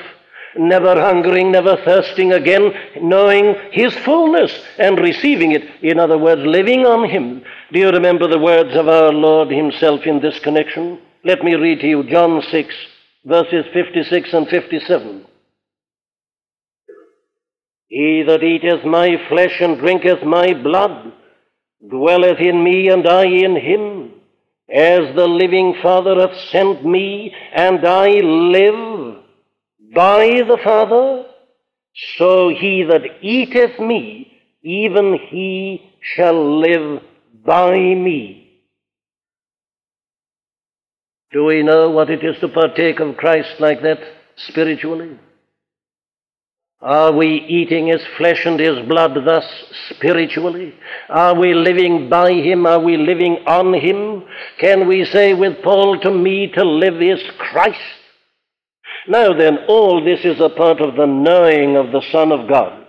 never 0.58 1.00
hungering, 1.00 1.54
never 1.54 1.78
thirsting 1.86 2.34
again, 2.34 2.74
knowing 3.02 3.56
his 3.72 3.94
fullness 4.00 4.52
and 4.78 5.00
receiving 5.00 5.54
it. 5.54 5.64
In 5.82 6.00
other 6.00 6.18
words, 6.18 6.42
living 6.44 6.86
on 6.86 7.10
him. 7.10 7.44
Do 7.72 7.80
you 7.80 7.92
remember 7.92 8.28
the 8.28 8.40
words 8.40 8.76
of 8.76 8.90
our 8.90 9.14
Lord 9.14 9.52
himself 9.52 10.02
in 10.06 10.20
this 10.20 10.38
connection? 10.40 11.00
Let 11.24 11.44
me 11.44 11.56
read 11.56 11.80
to 11.80 11.88
you 11.88 12.04
John 12.10 12.42
6, 12.42 12.76
verses 13.26 13.66
56 13.74 14.34
and 14.34 14.50
57. 14.50 15.26
He 17.88 18.24
that 18.28 18.44
eateth 18.44 18.86
my 18.86 19.16
flesh 19.30 19.62
and 19.62 19.78
drinketh 19.80 20.24
my 20.24 20.54
blood 20.54 21.14
dwelleth 21.88 22.40
in 22.40 22.64
me, 22.64 22.90
and 22.90 23.08
I 23.08 23.26
in 23.26 23.56
him. 23.56 24.12
As 24.70 25.16
the 25.16 25.28
living 25.28 25.76
Father 25.82 26.20
hath 26.20 26.38
sent 26.52 26.86
me, 26.86 27.34
and 27.54 27.86
I 27.86 28.10
live 28.10 29.24
by 29.94 30.42
the 30.48 30.58
Father, 30.64 31.26
so 32.18 32.50
he 32.50 32.84
that 32.84 33.04
eateth 33.22 33.80
me, 33.80 34.34
even 34.64 35.18
he 35.30 35.90
shall 36.02 36.60
live 36.60 37.02
by 37.46 37.76
me. 37.78 38.62
Do 41.32 41.46
we 41.46 41.64
know 41.64 41.90
what 41.92 42.10
it 42.10 42.24
is 42.24 42.40
to 42.40 42.48
partake 42.50 43.00
of 43.00 43.18
Christ 43.18 43.60
like 43.60 43.82
that 43.84 44.00
spiritually? 44.36 45.18
Are 46.80 47.12
we 47.12 47.28
eating 47.28 47.88
his 47.88 48.02
flesh 48.18 48.46
and 48.46 48.60
his 48.60 48.88
blood 48.88 49.18
thus 49.26 49.46
spiritually? 49.90 50.76
Are 51.10 51.34
we 51.34 51.54
living 51.54 52.08
by 52.08 52.32
him? 52.32 52.68
Are 52.68 52.80
we 52.80 52.98
living 52.98 53.44
on 53.48 53.74
him? 53.74 54.24
Can 54.60 54.88
we 54.88 55.04
say 55.06 55.34
with 55.34 55.64
Paul, 55.64 56.00
to 56.02 56.12
me 56.12 56.52
to 56.56 56.64
live 56.64 57.02
is 57.02 57.22
Christ? 57.40 57.80
Now 59.08 59.34
then, 59.34 59.60
all 59.68 60.04
this 60.04 60.24
is 60.24 60.40
a 60.40 60.50
part 60.50 60.80
of 60.82 60.96
the 60.96 61.08
knowing 61.08 61.78
of 61.78 61.92
the 61.92 62.04
Son 62.12 62.32
of 62.32 62.48
God. 62.48 62.86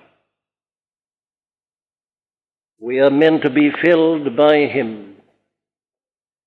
We 2.80 3.00
are 3.00 3.10
meant 3.10 3.42
to 3.42 3.50
be 3.50 3.70
filled 3.82 4.36
by 4.36 4.66
him. 4.66 5.16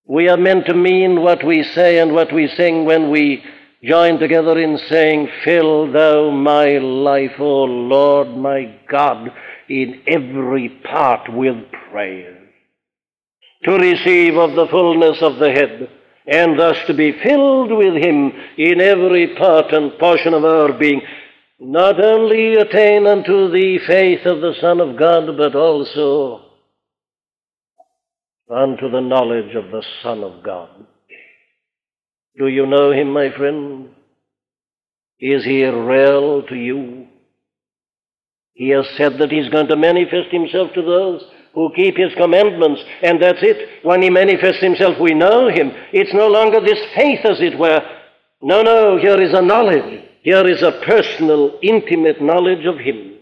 We 0.05 0.29
are 0.29 0.37
meant 0.37 0.65
to 0.67 0.73
mean 0.75 1.21
what 1.21 1.45
we 1.45 1.63
say 1.63 1.99
and 1.99 2.13
what 2.13 2.33
we 2.33 2.47
sing 2.47 2.85
when 2.85 3.09
we 3.09 3.43
join 3.83 4.19
together 4.19 4.59
in 4.59 4.77
saying, 4.89 5.29
Fill 5.43 5.91
thou 5.91 6.29
my 6.31 6.77
life, 6.77 7.39
O 7.39 7.63
Lord 7.63 8.29
my 8.37 8.79
God, 8.89 9.31
in 9.69 10.01
every 10.07 10.69
part 10.83 11.33
with 11.33 11.55
prayer. 11.91 12.37
to 13.63 13.77
receive 13.77 14.35
of 14.37 14.55
the 14.55 14.67
fullness 14.67 15.21
of 15.21 15.37
the 15.37 15.51
head, 15.51 15.89
and 16.27 16.57
thus 16.57 16.77
to 16.87 16.93
be 16.93 17.11
filled 17.23 17.71
with 17.71 17.95
Him 17.95 18.31
in 18.57 18.81
every 18.81 19.35
part 19.35 19.71
and 19.71 19.97
portion 19.99 20.33
of 20.33 20.43
our 20.43 20.73
being, 20.73 21.01
not 21.59 22.03
only 22.03 22.55
attain 22.55 23.05
unto 23.05 23.51
the 23.51 23.79
faith 23.85 24.25
of 24.25 24.41
the 24.41 24.55
Son 24.59 24.79
of 24.79 24.97
God, 24.97 25.37
but 25.37 25.55
also 25.55 26.41
unto 28.49 28.89
the 28.89 28.99
knowledge 28.99 29.55
of 29.55 29.69
the 29.71 29.83
Son 30.01 30.23
of 30.23 30.43
God. 30.43 30.69
Do 32.37 32.47
you 32.47 32.65
know 32.65 32.91
Him, 32.91 33.11
my 33.11 33.29
friend? 33.31 33.89
Is 35.19 35.43
He 35.43 35.63
real 35.65 36.43
to 36.43 36.55
you? 36.55 37.07
He 38.53 38.69
has 38.69 38.87
said 38.97 39.17
that 39.19 39.31
He's 39.31 39.49
going 39.49 39.67
to 39.67 39.75
manifest 39.75 40.29
Himself 40.31 40.73
to 40.73 40.81
those 40.81 41.23
who 41.53 41.71
keep 41.75 41.97
His 41.97 42.13
commandments, 42.15 42.81
and 43.01 43.21
that's 43.21 43.41
it. 43.41 43.83
When 43.83 44.01
He 44.01 44.09
manifests 44.09 44.61
Himself, 44.61 44.97
we 44.99 45.13
know 45.13 45.49
Him. 45.49 45.71
It's 45.91 46.13
no 46.13 46.27
longer 46.27 46.61
this 46.61 46.79
faith, 46.95 47.25
as 47.25 47.41
it 47.41 47.57
were. 47.57 47.81
No, 48.41 48.61
no, 48.61 48.97
here 48.97 49.21
is 49.21 49.33
a 49.33 49.41
knowledge. 49.41 50.05
Here 50.23 50.47
is 50.47 50.61
a 50.61 50.81
personal, 50.85 51.59
intimate 51.61 52.21
knowledge 52.21 52.65
of 52.65 52.77
Him 52.77 53.17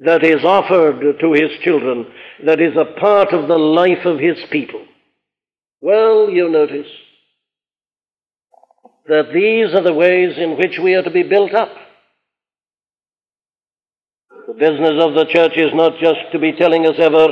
that 0.00 0.24
is 0.24 0.44
offered 0.44 1.00
to 1.20 1.32
His 1.32 1.50
children, 1.62 2.06
that 2.44 2.60
is 2.60 2.76
a 2.76 2.98
part 2.98 3.32
of 3.32 3.48
the 3.48 3.58
life 3.58 4.04
of 4.04 4.18
His 4.18 4.38
people. 4.50 4.84
Well, 5.80 6.30
you 6.30 6.48
notice 6.48 6.88
that 9.06 9.32
these 9.32 9.74
are 9.74 9.82
the 9.82 9.92
ways 9.92 10.36
in 10.38 10.56
which 10.56 10.78
we 10.82 10.94
are 10.94 11.02
to 11.02 11.10
be 11.10 11.22
built 11.22 11.52
up. 11.54 11.70
The 14.46 14.54
business 14.54 15.02
of 15.02 15.14
the 15.14 15.26
church 15.26 15.56
is 15.56 15.74
not 15.74 15.98
just 16.00 16.20
to 16.32 16.38
be 16.38 16.52
telling 16.52 16.86
us 16.86 16.96
ever 16.98 17.28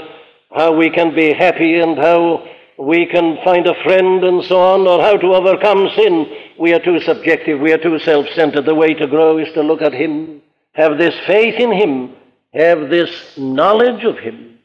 how 0.54 0.76
we 0.76 0.90
can 0.90 1.14
be 1.14 1.32
happy 1.32 1.80
and 1.80 1.96
how 1.96 2.46
we 2.78 3.06
can 3.06 3.38
find 3.44 3.66
a 3.66 3.82
friend 3.84 4.24
and 4.24 4.44
so 4.44 4.60
on, 4.60 4.86
or 4.86 5.00
how 5.00 5.16
to 5.16 5.34
overcome 5.34 5.88
sin. 5.96 6.26
We 6.58 6.74
are 6.74 6.80
too 6.80 7.00
subjective, 7.00 7.60
we 7.60 7.72
are 7.72 7.78
too 7.78 7.98
self 8.00 8.26
centered. 8.34 8.66
The 8.66 8.74
way 8.74 8.94
to 8.94 9.06
grow 9.06 9.38
is 9.38 9.52
to 9.54 9.62
look 9.62 9.82
at 9.82 9.92
Him, 9.92 10.42
have 10.72 10.98
this 10.98 11.14
faith 11.26 11.54
in 11.60 11.72
Him, 11.72 12.14
have 12.52 12.90
this 12.90 13.10
knowledge 13.38 14.04
of 14.04 14.18
Him. 14.18 14.58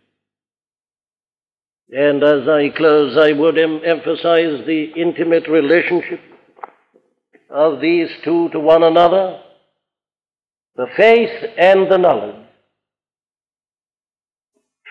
And 1.89 2.22
as 2.24 2.47
I 2.47 2.70
close, 2.70 3.18
I 3.18 3.32
would 3.32 3.58
em- 3.58 3.82
emphasize 3.86 4.66
the 4.66 4.91
intimate 4.95 5.47
relationship 5.47 6.20
of 7.49 7.81
these 7.81 8.09
two 8.23 8.49
to 8.49 8.59
one 8.59 8.83
another 8.83 9.41
the 10.77 10.87
faith 10.95 11.31
and 11.57 11.91
the 11.91 11.97
knowledge. 11.97 12.35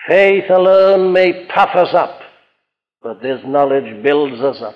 Faith 0.07 0.49
alone 0.49 1.13
may 1.13 1.45
puff 1.47 1.69
us 1.75 1.93
up, 1.93 2.19
but 3.01 3.21
this 3.21 3.39
knowledge 3.45 4.03
builds 4.03 4.41
us 4.41 4.61
up. 4.61 4.75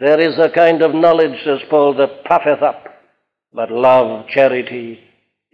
There 0.00 0.20
is 0.20 0.36
a 0.38 0.50
kind 0.50 0.82
of 0.82 0.94
knowledge, 0.94 1.38
says 1.44 1.60
Paul, 1.70 1.94
that 1.94 2.24
puffeth 2.24 2.60
up, 2.60 2.84
but 3.52 3.70
love, 3.70 4.26
charity, 4.28 4.98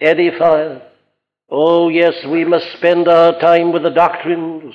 edifieth. 0.01 0.83
Oh, 1.51 1.91
yes, 1.91 2.15
we 2.27 2.45
must 2.45 2.67
spend 2.79 3.09
our 3.09 3.39
time 3.41 3.73
with 3.73 3.83
the 3.83 3.91
doctrines. 3.91 4.75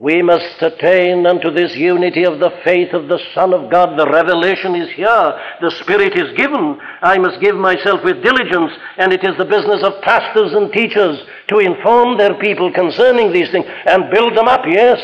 We 0.00 0.22
must 0.22 0.62
attain 0.62 1.26
unto 1.26 1.50
this 1.50 1.76
unity 1.76 2.24
of 2.24 2.40
the 2.40 2.52
faith 2.64 2.94
of 2.94 3.08
the 3.08 3.20
Son 3.34 3.52
of 3.52 3.70
God. 3.70 3.98
The 3.98 4.10
revelation 4.10 4.74
is 4.74 4.88
here. 4.96 5.38
The 5.60 5.70
Spirit 5.82 6.16
is 6.16 6.34
given. 6.38 6.80
I 7.02 7.18
must 7.18 7.38
give 7.42 7.54
myself 7.54 8.02
with 8.02 8.22
diligence, 8.22 8.72
and 8.96 9.12
it 9.12 9.22
is 9.22 9.36
the 9.36 9.44
business 9.44 9.82
of 9.82 10.00
pastors 10.00 10.54
and 10.54 10.72
teachers 10.72 11.20
to 11.48 11.58
inform 11.58 12.16
their 12.16 12.32
people 12.40 12.72
concerning 12.72 13.30
these 13.30 13.50
things 13.50 13.66
and 13.84 14.10
build 14.10 14.34
them 14.38 14.48
up, 14.48 14.62
yes. 14.66 14.98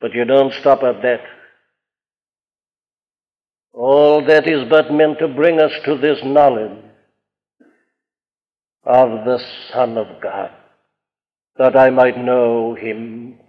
But 0.00 0.14
you 0.14 0.24
don't 0.24 0.54
stop 0.54 0.82
at 0.82 1.02
that. 1.02 1.20
All 3.74 4.24
that 4.24 4.48
is 4.48 4.66
but 4.70 4.90
meant 4.90 5.18
to 5.18 5.28
bring 5.28 5.60
us 5.60 5.72
to 5.84 5.98
this 5.98 6.20
knowledge 6.24 6.82
of 8.84 9.26
the 9.26 9.38
Son 9.70 9.98
of 9.98 10.06
God, 10.22 10.50
that 11.58 11.76
I 11.76 11.90
might 11.90 12.16
know 12.16 12.74
Him 12.74 13.40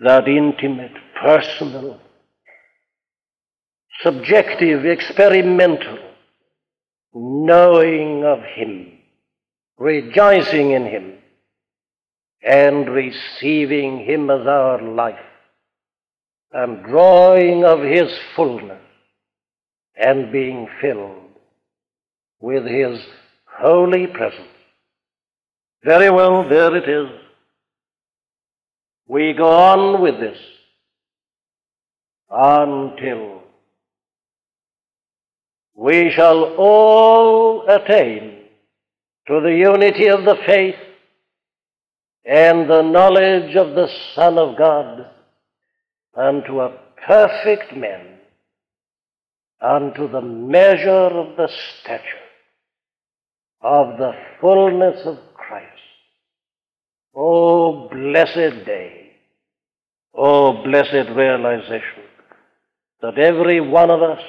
that 0.00 0.28
intimate, 0.28 0.92
personal, 1.20 2.00
subjective, 4.02 4.86
experimental 4.86 5.98
knowing 7.14 8.24
of 8.24 8.40
Him, 8.54 8.92
rejoicing 9.76 10.70
in 10.70 10.84
Him, 10.84 11.14
and 12.42 12.88
receiving 12.88 14.04
Him 14.04 14.30
as 14.30 14.46
our 14.46 14.80
life, 14.80 15.18
and 16.52 16.84
drawing 16.84 17.64
of 17.64 17.80
His 17.80 18.12
fullness, 18.36 18.82
and 19.96 20.30
being 20.30 20.68
filled 20.80 21.16
with 22.40 22.64
His 22.66 23.00
holy 23.46 24.06
presence. 24.06 24.46
Very 25.82 26.10
well, 26.10 26.48
there 26.48 26.76
it 26.76 26.88
is. 26.88 27.08
We 29.08 29.32
go 29.32 29.48
on 29.48 30.02
with 30.02 30.20
this 30.20 30.38
until 32.30 33.42
we 35.74 36.10
shall 36.10 36.56
all 36.56 37.66
attain 37.68 38.44
to 39.28 39.40
the 39.40 39.54
unity 39.56 40.08
of 40.08 40.24
the 40.24 40.36
faith 40.46 40.74
and 42.26 42.68
the 42.68 42.82
knowledge 42.82 43.56
of 43.56 43.74
the 43.74 43.88
Son 44.14 44.38
of 44.38 44.58
God 44.58 45.06
unto 46.14 46.60
a 46.60 46.78
perfect 47.06 47.74
man, 47.74 48.18
unto 49.62 50.10
the 50.10 50.20
measure 50.20 50.90
of 50.90 51.36
the 51.36 51.48
stature 51.80 52.02
of 53.62 53.96
the 53.96 54.12
fullness 54.40 55.00
of 55.06 55.18
Christ. 55.34 55.66
Oh, 57.14 57.88
blessed 57.88 58.66
day. 58.66 58.97
Oh, 60.20 60.64
blessed 60.64 61.10
realization 61.10 62.02
that 63.02 63.18
every 63.18 63.60
one 63.60 63.88
of 63.88 64.02
us 64.02 64.20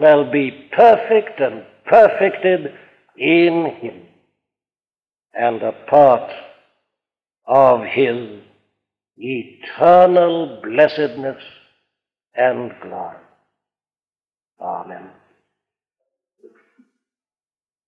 shall 0.00 0.30
be 0.30 0.70
perfect 0.74 1.38
and 1.40 1.62
perfected 1.84 2.72
in 3.18 3.66
Him 3.82 4.02
and 5.34 5.62
a 5.62 5.72
part 5.90 6.32
of 7.46 7.82
His 7.84 8.40
eternal 9.18 10.62
blessedness 10.62 11.42
and 12.34 12.72
glory. 12.80 13.18
Amen. 14.58 15.10